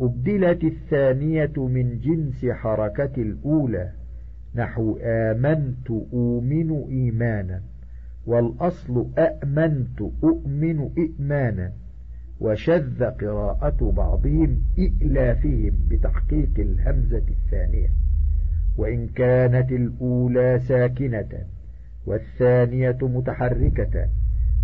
[0.00, 3.90] أبدلت الثانية من جنس حركة الأولى.
[4.54, 7.62] نحو آمنت أؤمن إيمانا
[8.26, 11.72] والأصل أأمنت أؤمن إئمانا
[12.40, 17.88] وشذ قراءة بعضهم إئلافهم بتحقيق الهمزة الثانية.
[18.76, 21.28] وإن كانت الأولى ساكنة
[22.08, 24.08] والثانية متحركة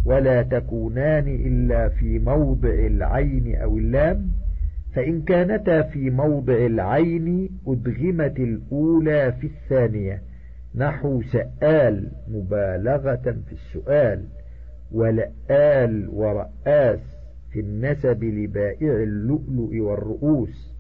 [0.04, 4.28] ولا تكونان إلا في موضع العين أو اللام
[4.94, 10.22] فإن كانتا في موضع العين أدغمت الأولى في الثانية.
[10.74, 14.24] نحو سآل مبالغة في السؤال
[14.92, 17.00] ولآل ورآس
[17.52, 20.74] في النسب لبائع اللؤلؤ والرؤوس.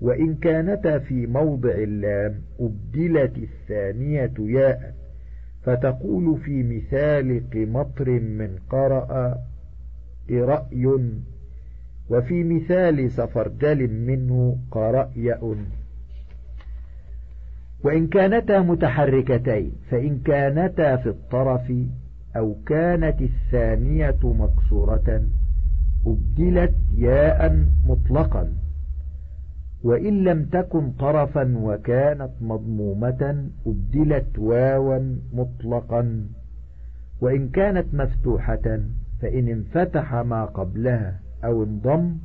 [0.00, 4.99] وإن كانتا في موضع اللام أبدلت الثانية ياء
[5.62, 9.38] فتقول في مثال قمطر من قرأ
[10.30, 10.86] رأي
[12.10, 15.56] وفي مثال سفرجل منه قرأيأ
[17.84, 21.72] وإن كانتا متحركتين فإن كانتا في الطرف
[22.36, 25.22] أو كانت الثانية مكسورة
[26.06, 28.52] أبدلت ياء مطلقا.
[29.82, 36.26] وإن لم تكن طرفا وكانت مضمومة أبدلت واوا مطلقا.
[37.20, 38.80] وإن كانت مفتوحة
[39.22, 42.16] فإن انفتح ما قبلها أو انضم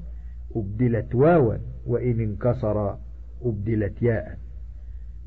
[0.56, 1.56] أبدلت واوا.
[1.88, 2.98] وإن انكسر
[3.46, 4.38] أبدلت ياء.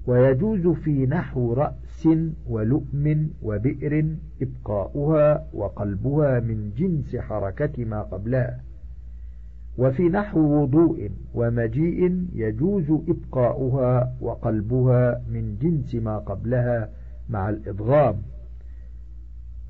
[0.06, 2.08] ويجوز في نحو رأس
[2.48, 8.60] ولؤم وبئر إبقاؤها وقلبها من جنس حركة ما قبلها.
[9.78, 16.90] وفي نحو وضوء ومجيء يجوز إبقاؤها وقلبها من جنس ما قبلها
[17.28, 18.16] مع الإضغام.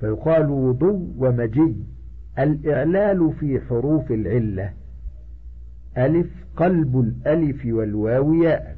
[0.00, 1.84] فيقال وضوء ومجيء.
[2.38, 4.72] الإعلال في حروف العلة.
[5.98, 8.76] ألف قلب الألف والواو ياء.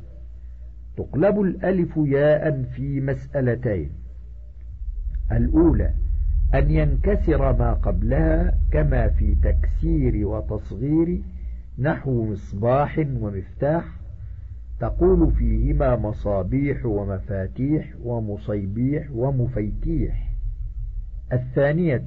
[0.96, 3.90] تقلب الألف ياء في مسألتين.
[5.32, 5.90] الأولى
[6.54, 11.20] أن ينكسر ما قبلها كما في تكسير وتصغير
[11.78, 13.84] نحو مصباح ومفتاح
[14.80, 20.30] تقول فيهما مصابيح ومفاتيح ومصيبيح ومفيتيح.
[21.32, 22.06] الثانية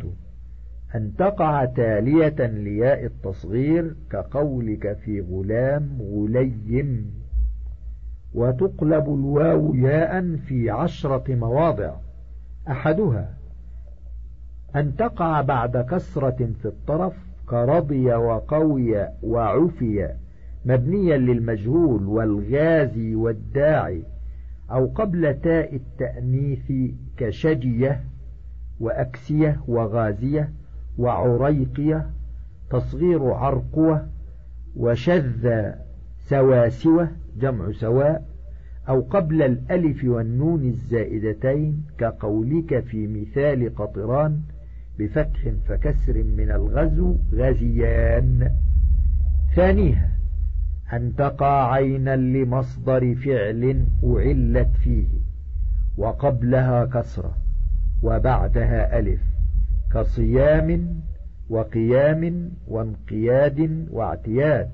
[0.96, 7.04] أن تقع تالية لياء التصغير كقولك في غلام غلي
[8.34, 11.96] وتقلب الواو ياء في عشرة مواضع
[12.68, 13.34] أحدها
[14.76, 17.14] أن تقع بعد كسرة في الطرف
[17.50, 20.10] كرضي وقوي وعفي
[20.66, 24.04] مبنيا للمجهول والغازي والداعي
[24.72, 26.72] أو قبل تاء التأنيث
[27.18, 28.04] كشجية
[28.80, 30.50] وأكسية وغازية
[30.98, 32.10] وعريقية
[32.70, 34.08] تصغير عرقوة
[34.76, 35.72] وشذ
[36.30, 37.10] سواسوة
[37.40, 38.26] جمع سواء
[38.90, 44.40] أو قبل الألف والنون الزائدتين كقولك في مثال قطران
[45.00, 48.52] بفتح فكسر من الغزو غزيان
[49.56, 50.10] ثانيها
[50.94, 55.08] أن تقع عينا لمصدر فعل أعلت فيه
[55.98, 57.38] وقبلها كسرة
[58.04, 59.22] وبعدها ألف
[59.94, 61.00] كصيام
[61.50, 64.70] وقيام وانقياد واعتياد.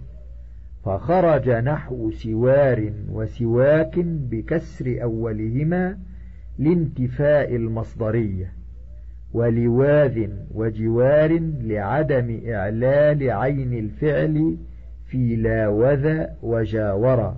[0.86, 5.98] فخرج نحو سوار وسواك بكسر أولهما
[6.60, 8.54] لانتفاء المصدرية.
[9.34, 14.58] ولواذ وجوار لعدم إعلال عين الفعل
[15.08, 17.36] في لاوذ وجاور.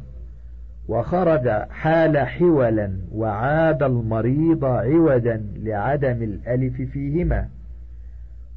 [0.88, 7.48] وخرج حال حولا وعاد المريض عودا لعدم الألف فيهما.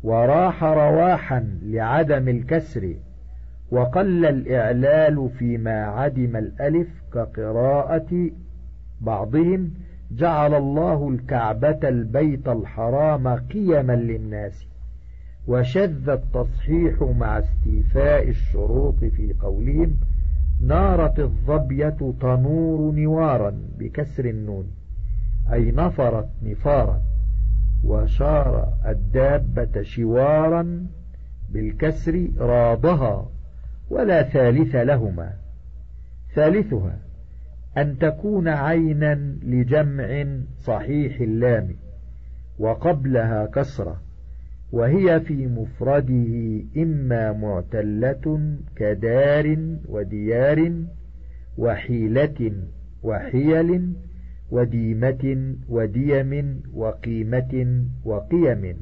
[0.03, 2.95] وراح رواحا لعدم الكسر.
[3.71, 8.31] وقل الإعلال فيما عدم الألف كقراءة
[9.01, 9.71] بعضهم
[10.11, 14.67] جعل الله الكعبة البيت الحرام قيما للناس
[15.47, 19.97] وشذ التصحيح مع استيفاء الشروط في قولهم
[20.61, 24.67] نارت الظبية تنور نوارا بكسر النون
[25.53, 27.03] أي نفرت نفارا
[27.85, 30.87] وشار الدابة شوارا
[31.51, 33.29] بالكسر راضها
[33.91, 35.33] ولا ثالث لهما
[36.35, 36.99] ثالثها
[37.77, 40.27] أن تكون عينا لجمع
[40.61, 41.69] صحيح اللام
[42.59, 44.01] وقبلها كسرة
[44.73, 49.57] وهي في مفرده إما معتلة كدار
[49.89, 50.73] وديار
[51.59, 52.53] وحيلة
[53.03, 53.93] وحيل
[54.51, 58.77] وديمة وديم وقيمة وقيم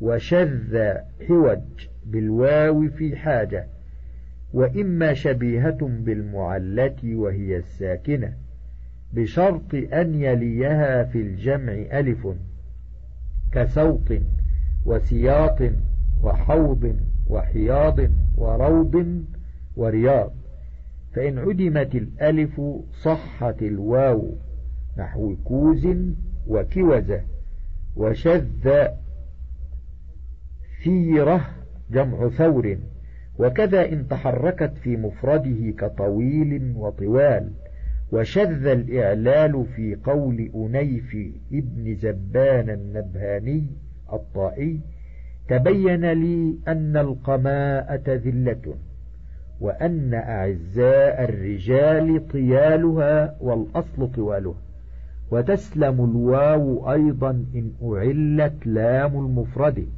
[0.00, 0.94] وشذ
[1.28, 1.58] حوج
[2.06, 3.66] بالواو في حاجة.
[4.52, 8.32] وإما شبيهة بالمعلة وهي الساكنة
[9.12, 12.28] بشرط أن يليها في الجمع ألف
[13.52, 14.12] كسوط
[14.84, 15.58] وسياط
[16.22, 16.96] وحوض
[17.28, 17.98] وحياض
[18.36, 19.24] وروض
[19.76, 20.32] ورياض
[21.12, 22.60] فإن عدمت الألف
[23.02, 24.34] صحت الواو
[24.96, 25.88] نحو كوز
[26.46, 27.22] وكوزة
[27.96, 28.88] وشذ
[30.84, 31.50] ثيرة
[31.90, 32.78] جمع ثور.
[33.38, 37.50] وكذا إن تحركت في مفرده كطويل وطوال
[38.12, 41.16] وشذ الإعلال في قول أنيف
[41.52, 43.64] ابن زبان النبهاني
[44.12, 44.80] الطائي
[45.48, 48.74] تبين لي أن القماءة ذلة
[49.60, 54.54] وأن أعزاء الرجال طيالها والأصل طوالها
[55.30, 59.88] وتسلم الواو أيضا إن أعلت لام المفرد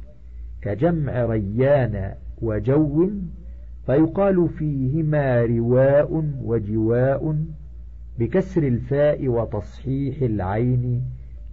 [0.61, 3.09] كجمع ريان وجو
[3.85, 7.35] فيقال فيهما رواء وجواء
[8.19, 11.03] بكسر الفاء وتصحيح العين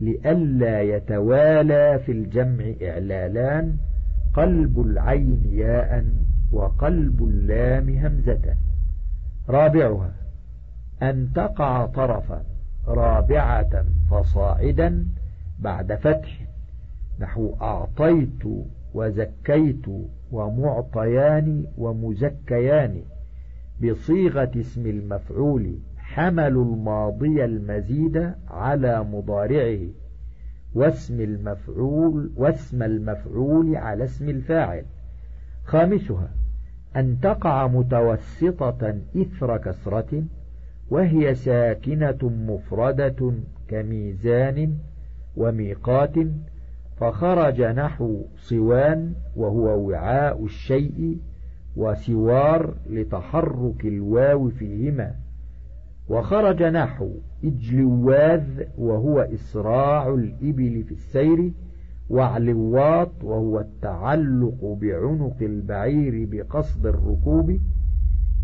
[0.01, 3.76] لئلا يتوالى في الجمع إعلالان
[4.34, 6.05] قلب العين ياء
[6.53, 8.57] وقلب اللام همزة.
[9.49, 10.12] رابعها
[11.03, 12.45] أن تقع طرفا
[12.86, 15.07] رابعة فصاعدا
[15.59, 16.47] بعد فتح
[17.20, 18.45] نحو أعطيت
[18.95, 19.86] وزكيت
[20.33, 23.03] ومعطيان ومزكيان
[23.83, 29.79] بصيغة اسم المفعول حملوا الماضي المزيد على مضارعه
[30.74, 34.85] واسم المفعول واسم المفعول على اسم الفاعل.
[35.64, 36.31] خامسها
[36.97, 40.24] أن تقع متوسطة إثر كسرة
[40.91, 43.33] وهي ساكنة مفردة
[43.68, 44.76] كميزان
[45.37, 46.14] وميقات
[47.01, 51.18] فخرج نحو صوان وهو وعاء الشيء
[51.76, 55.14] وسوار لتحرك الواو فيهما.
[56.09, 57.11] وخرج نحو
[57.44, 61.53] إجلواذ وهو إسراع الإبل في السير
[62.11, 67.59] وعلواط وهو التعلق بعنق البعير بقصد الركوب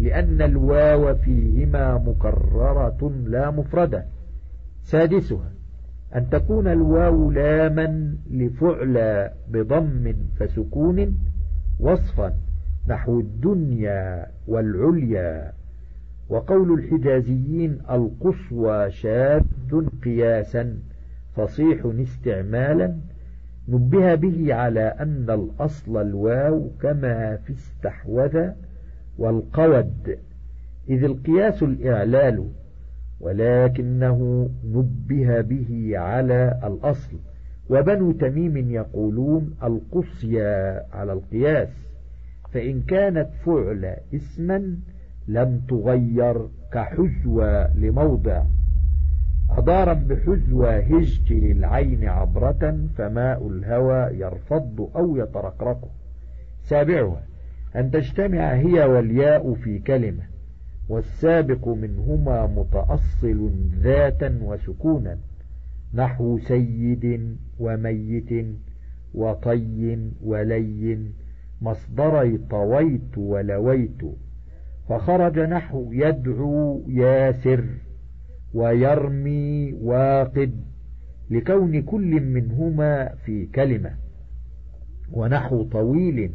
[0.00, 4.04] لأن الواو فيهما مكررة لا مفردة.
[4.82, 5.50] سادسها
[6.16, 11.18] أن تكون الواو لاما لفعل بضم فسكون
[11.80, 12.34] وصفا
[12.88, 15.52] نحو الدنيا والعليا.
[16.28, 19.42] وقول الحجازيين القصوى شاذ
[20.04, 20.78] قياسا
[21.36, 22.96] فصيح استعمالا
[23.68, 28.48] نبه به على أن الأصل الواو كما في استحوذ
[29.18, 30.18] والقود.
[30.88, 32.48] إذ القياس الإعلال
[33.20, 37.16] ولكنه نبه به على الأصل.
[37.70, 41.68] وبنو تميم يقولون القصيا على القياس
[42.52, 44.76] فإن كانت فعل اسما
[45.28, 48.42] لم تغير كحزوى لموضع.
[49.50, 55.88] أضارا بحزوى هجت للعين عبرة فماء الهوى يرفض أو يترقرق.
[56.62, 57.22] سابعها
[57.76, 60.22] أن تجتمع هي والياء في كلمة.
[60.88, 65.18] والسابق منهما متأصل ذاتا وسكونا
[65.94, 68.46] نحو سيد وميت
[69.14, 71.10] وطي ولي
[71.62, 74.02] مصدري طويت ولويت
[74.88, 77.64] فخرج نحو يدعو ياسر
[78.54, 80.64] ويرمي واقد
[81.30, 83.94] لكون كل منهما في كلمة
[85.12, 86.30] ونحو طويل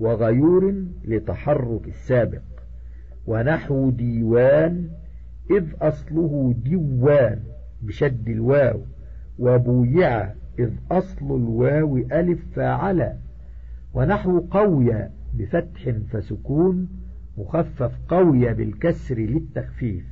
[0.00, 2.42] وغيور لتحرك السابق.
[3.26, 4.88] ونحو ديوان
[5.50, 7.42] إذ أصله ديوان
[7.82, 8.80] بشد الواو
[9.38, 13.16] وبويع إذ أصل الواو ألف فاعلا
[13.94, 16.88] ونحو قوي بفتح فسكون
[17.38, 20.04] مخفف قوي بالكسر للتخفيف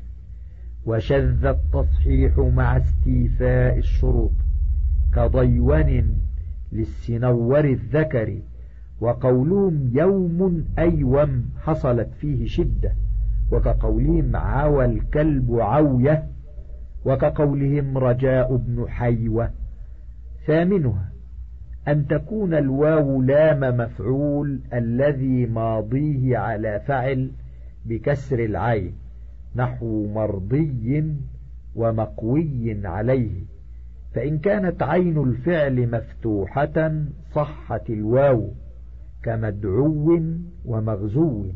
[0.86, 4.32] وشذ التصحيح مع استيفاء الشروط
[5.14, 6.18] كضيون
[6.72, 8.38] للسنور الذكر
[9.00, 12.92] وقولهم يوم أيوم حصلت فيه شدة.
[13.53, 16.26] وكقولهم عوى الكلب عوية
[17.05, 19.51] وكقولهم رجاء بن حيوة.
[20.47, 21.12] ثامنها
[21.88, 27.30] أن تكون الواو لام مفعول الذي ماضيه على فعل
[27.86, 28.92] بكسر العين
[29.57, 31.05] نحو مرضي
[31.74, 33.45] ومقوي عليه.
[34.14, 36.92] فإن كانت عين الفعل مفتوحة
[37.34, 38.51] صحت الواو
[39.22, 40.20] كمدعو
[40.64, 41.47] ومغزو.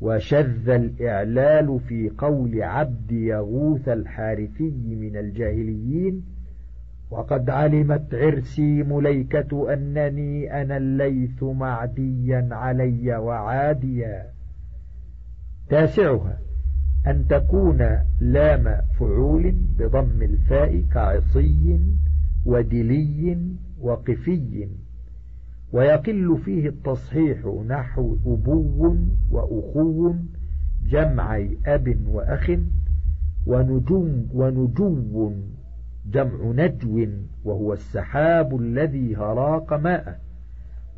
[0.00, 6.22] وشذ الإعلال في قول عبد يغوث الحارثي من الجاهليين
[7.10, 14.26] وقد علمت عرسي مليكة أنني أنا الليث معديا علي وعاديا.
[15.68, 16.38] تاسعها
[17.06, 21.80] أن تكون لام فعول بضم الفاء كعصي
[22.46, 23.38] ودلي
[23.80, 24.68] وقفي.
[25.72, 28.96] ويقل فيه التصحيح نحو أبو
[29.30, 30.14] وأخو
[30.88, 32.50] جمعي أب وأخ
[33.46, 35.32] ونجوم ونجو
[36.06, 37.06] جمع نجو
[37.44, 40.20] وهو السحاب الذي هراق ماء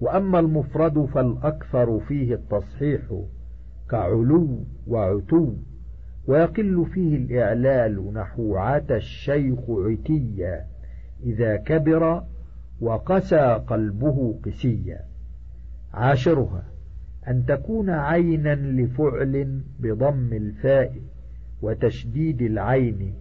[0.01, 3.01] وأما المفرد فالأكثر فيه التصحيح
[3.91, 5.53] كعلو وعتو.
[6.27, 10.67] ويقل فيه الإعلال نحو عتى الشيخ عتيا
[11.25, 12.23] إذا كبر
[12.83, 15.01] وقسى قلبه قسيا.
[15.93, 16.65] عاشرها
[17.29, 20.93] أن تكون عينا لفعل بضم الفاء
[21.63, 23.15] وتشديد العين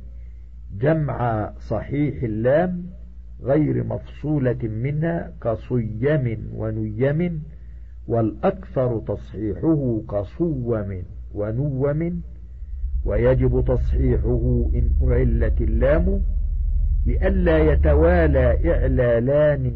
[0.80, 2.86] جمع صحيح اللام
[3.43, 7.43] غير مفصولة منها كصيم ونيم
[8.07, 11.03] والأكثر تصحيحه كصوم
[11.34, 12.22] ونوم
[13.05, 16.22] ويجب تصحيحه إن أعلت اللام
[17.06, 19.74] لئلا يتوالى إعلالان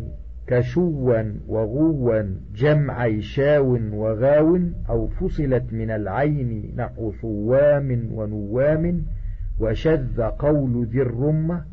[0.48, 2.24] كشوا وغوا
[2.56, 4.60] جمع شاو وغاو
[4.90, 9.06] أو فصلت من العين نحو صوام ونوام
[9.60, 11.66] وشذ قول ذي الرمة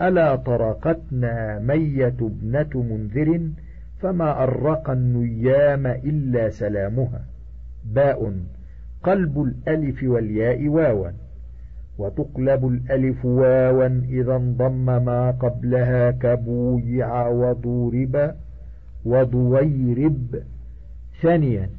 [0.00, 3.40] ألا طرقتنا مية ابنة منذر
[4.00, 7.24] فما أرق النيام إلا سلامها.
[7.84, 8.32] باء
[9.02, 11.08] قلب الألف والياء واوا
[11.98, 18.34] وتقلب الألف واوا إذا انضم ما قبلها كبويع وضورب
[19.04, 20.42] وضويرب.
[21.22, 21.70] ثانيا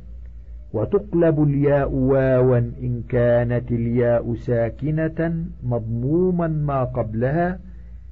[0.73, 7.59] وتقلب الياء واوا إن كانت الياء ساكنة مضموما ما قبلها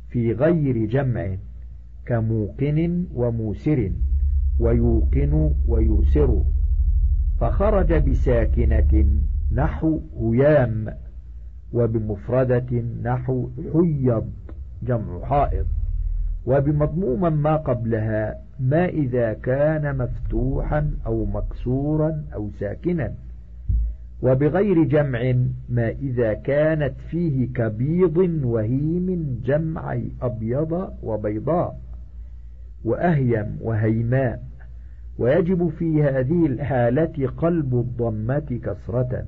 [0.09, 1.35] في غير جمع
[2.05, 3.91] كموقن وموسر
[4.59, 6.41] ويوقن ويوسر.
[7.39, 9.05] فخرج بساكنة
[9.53, 10.93] نحو هيام.
[11.73, 14.29] وبمفردة نحو حيض
[14.83, 15.65] جمع حائض.
[16.45, 23.13] وبمضموما ما قبلها ما إذا كان مفتوحا أو مكسورا أو ساكنا.
[24.21, 25.33] وبغير جمع
[25.69, 31.79] ما إذا كانت فيه كبيض وهيم جمع أبيض وبيضاء.
[32.85, 34.43] وأهيم وهيماء.
[35.19, 39.25] ويجب في هذه الحالة قلب الضمة كسرة.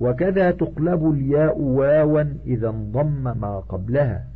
[0.00, 4.26] وكذا تقلب الياء واوا إذا انضم ما قبلها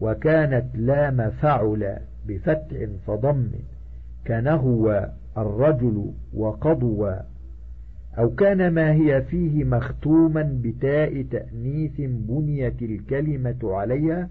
[0.00, 3.50] وكانت لام فعل بفتح فضم
[4.26, 7.12] كنهو الرجل وقضوا.
[8.18, 14.28] أو كان ما هي فيه مختوما بتاء تأنيث بنيت الكلمة عليها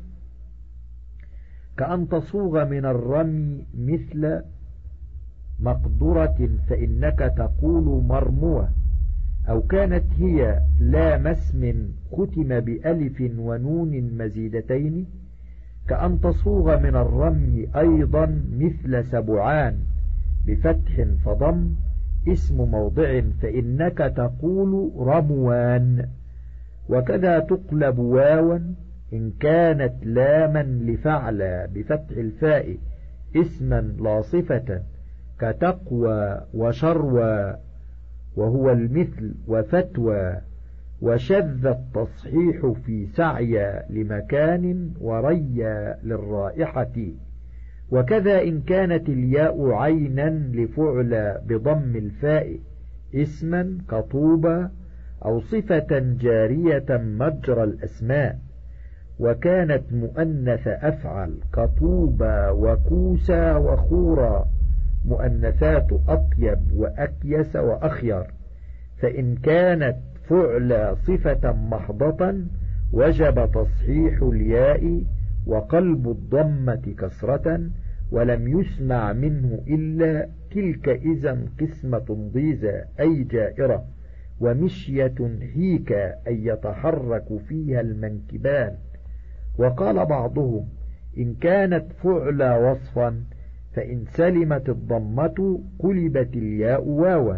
[1.78, 4.42] كأن تصوغ من الرمي مثل
[5.60, 8.70] مقدرة فإنك تقول مرموة.
[9.50, 15.06] أو كانت هي لا اسم ختم بألف ونون مزيدتين
[15.88, 19.78] كأن تصوغ من الرمي أيضا مثل سبعان
[20.48, 21.70] بفتح فضم
[22.28, 26.10] اسم موضع فإنك تقول رموان.
[26.90, 28.60] وكذا تقلب واوا
[29.14, 32.78] إن كانت لاما لفعل بفتح الفاء
[33.36, 34.82] اسما لا صفة
[35.40, 37.56] كتقوى وشروى
[38.36, 40.42] وهو المثل وفتوى
[41.02, 45.64] وشذ التصحيح في سعي لمكان وري
[46.04, 46.96] للرائحة.
[47.92, 52.60] وكذا إن كانت الياء عينا لفعل بضم الفاء
[53.16, 54.68] اسما كطوبى
[55.26, 58.40] أو صفة جارية مجرى الأسماء.
[59.20, 64.48] وكانت مؤنث أفعل كطوبى وكوسى وخورا
[65.06, 68.24] مؤنثات أطيب وأكيس وأخير
[68.98, 69.98] فإن كانت
[70.30, 72.36] فعل صفة محضة
[72.94, 75.04] وجب تصحيح الياء
[75.48, 77.70] وقلب الضمة كسرة
[78.12, 83.86] ولم يسمع منه إلا تلك إذا قسمة ضيزة أي جائرة
[84.40, 85.92] ومشية هيك
[86.28, 88.76] أي يتحرك فيها المنكبان.
[89.58, 90.68] وقال بعضهم
[91.18, 93.24] إن كانت فعل وصفا
[93.76, 97.38] فإن سلمت الضمة قلبت الياء واوا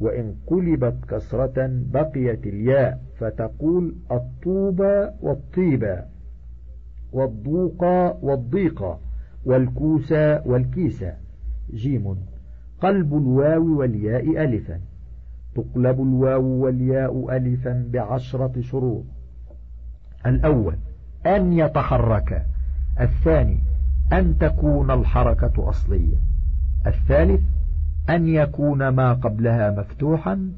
[0.00, 5.96] وإن قلبت كسرة بقيت الياء فتقول الطوبى والطيبى
[7.12, 8.98] والضوقى والضيقى
[9.44, 11.12] والكوسى والكيسى
[11.74, 12.16] جيم.
[12.80, 14.80] قلب الواو والياء ألفا.
[15.54, 19.04] تقلب الواو والياء ألفا بعشرة شروط.
[20.26, 20.76] الأول
[21.26, 22.46] أن يتحرك.
[23.00, 23.67] الثاني
[24.12, 26.16] أن تكون الحركة أصلية.
[26.86, 27.40] الثالث
[28.10, 30.50] أن يكون ما قبلها مفتوحا.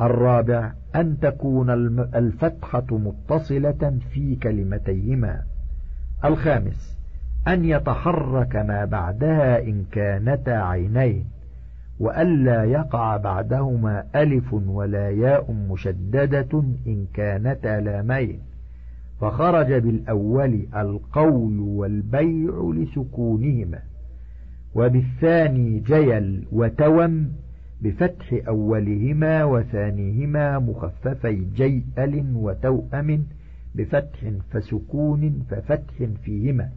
[0.00, 1.70] الرابع أن تكون
[2.14, 5.42] الفتحة متصلة في كلمتيهما.
[6.24, 6.98] الخامس
[7.48, 11.24] أن يتحرك ما بعدها إن كانتا عينين.
[12.00, 18.51] وألا يقع بعدهما ألف ولا ياء مشددة إن كانتا لامين.
[19.22, 23.78] فخرج بالأول القول والبيع لسكونهما
[24.74, 27.32] وبالثاني جيل وتوم
[27.82, 33.24] بفتح أولهما وثانيهما مخففي جيئل وتوأم
[33.74, 36.68] بفتح فسكون ففتح فيهما.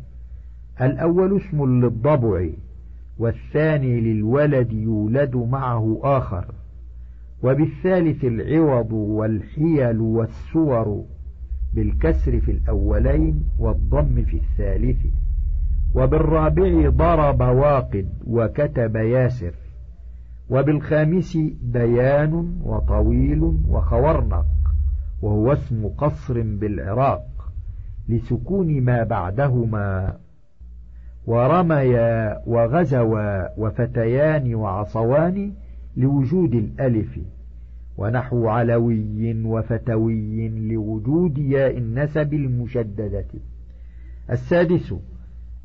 [0.82, 2.48] الأول اسم للضبع
[3.18, 6.46] والثاني للولد يولد معه آخر
[7.44, 11.06] وبالثالث العوض والحيل والسور
[11.76, 15.06] بالكسر في الأولين والضم في الثالث
[15.96, 19.54] وبالرابع ضرب واقد وكتب ياسر
[20.50, 24.46] وبالخامس بيان وطويل وخورنق
[25.22, 27.52] وهو اسم قصر بالعراق
[28.10, 30.18] لسكون ما بعدهما
[31.26, 35.54] ورميا وغزوا وفتيان وعصوان
[35.98, 37.20] لوجود الألف.
[37.98, 43.26] ونحو علوي وفتوي لوجود ياء النسب المشددة.
[44.30, 44.94] السادس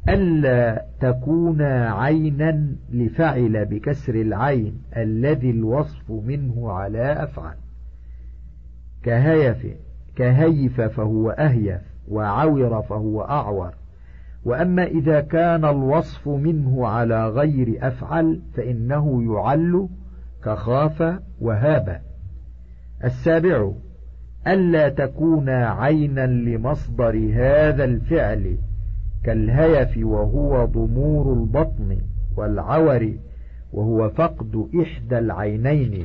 [0.09, 7.55] ألا تكون عينا لفعل بكسر العين الذي الوصف منه على أفعل
[9.03, 9.67] كهيف
[10.17, 13.75] كهيف فهو أهيف وعور فهو أعور.
[14.45, 19.89] وأما إذا كان الوصف منه على غير أفعل فإنه يعل
[20.45, 22.10] كخاف وهاب.
[23.05, 23.73] السابع
[24.47, 28.57] ألا تكون عينا لمصدر هذا الفعل
[29.25, 31.99] كالهيف وهو ضمور البطن
[32.37, 33.13] والعور
[33.73, 36.05] وهو فقد إحدى العينين.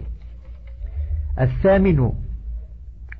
[1.41, 2.12] الثامن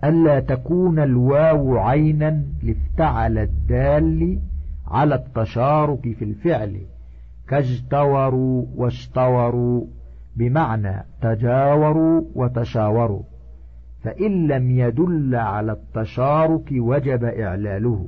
[0.04, 4.40] ألا تكون الواو عينا لافتعل الدال
[4.88, 6.82] على التشارك في الفعل
[7.48, 9.86] كاجتوروا واشتوروا
[10.36, 13.22] بمعنى تجاوروا وتشاوروا.
[14.06, 18.08] فإن لم يدل على التشارك وجب إعلاله.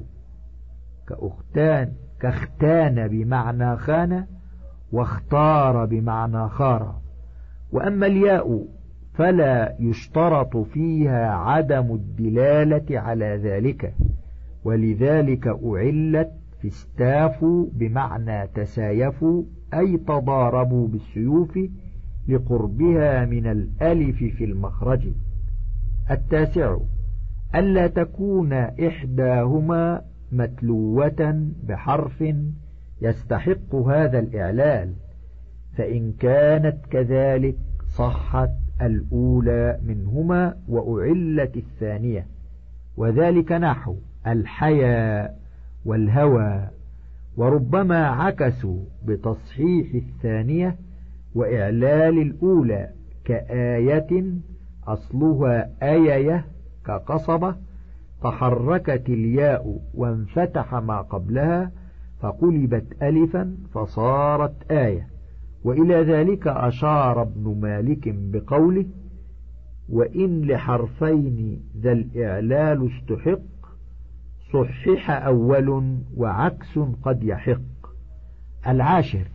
[1.07, 4.25] كأختان كاختان بمعنى خان
[4.91, 6.95] واختار بمعنى خار.
[7.71, 8.65] وأما الياء
[9.13, 13.93] فلا يشترط فيها عدم الدلالة على ذلك
[14.63, 16.31] ولذلك أعلت
[16.61, 19.43] في استافوا بمعنى تسايفوا
[19.73, 21.59] أي تضاربوا بالسيوف
[22.27, 25.07] لقربها من الألف في المخرج.
[26.11, 26.77] التاسع.
[27.55, 30.01] ألا تكون إحداهما
[30.31, 32.23] متلوة بحرف
[33.01, 34.93] يستحق هذا الإعلال
[35.77, 37.55] فإن كانت كذلك
[37.87, 38.49] صحت
[38.81, 42.25] الأولى منهما وأعلت الثانية
[42.97, 43.95] وذلك نحو
[44.27, 45.39] الحياء
[45.85, 46.67] والهوى
[47.37, 50.75] وربما عكسوا بتصحيح الثانية
[51.35, 52.89] وإعلال الأولى
[53.25, 54.23] كآية
[54.87, 56.45] أصلها آية
[56.85, 57.55] كقصبة
[58.23, 61.71] تحركت الياء وانفتح ما قبلها
[62.19, 65.07] فقلبت ألفا فصارت آية.
[65.63, 68.85] وإلى ذلك أشار ابن مالك بقوله
[69.89, 73.39] وإن لحرفين ذا الإعلال استحق
[74.53, 77.59] صحح أول وعكس قد يحق.
[78.67, 79.27] العاشر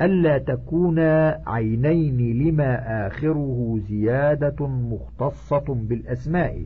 [0.00, 0.98] ألا تكون
[1.46, 6.62] عينين لما آخره زيادة مختصة بالأسماء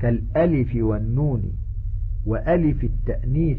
[0.00, 1.52] كالألف والنون
[2.26, 3.58] وألف التأنيث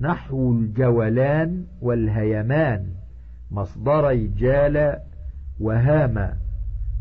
[0.00, 2.86] نحو الجولان والهيمان
[3.50, 4.98] مصدري جال
[5.60, 6.36] وهاما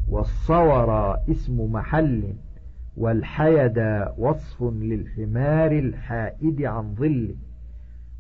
[0.10, 2.34] والصور اسم محل
[2.98, 7.36] والحيد وصف للحمار الحائد عن ظله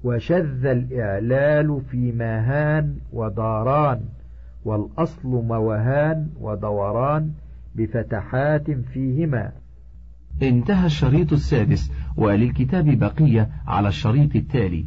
[0.04, 4.02] وشذ الإعلال في ماهان وداران
[4.66, 7.32] والأصل موهان ودوران
[7.76, 9.52] بفتحات فيهما.
[10.42, 14.86] انتهى الشريط السادس وللكتاب بقية على الشريط التالي.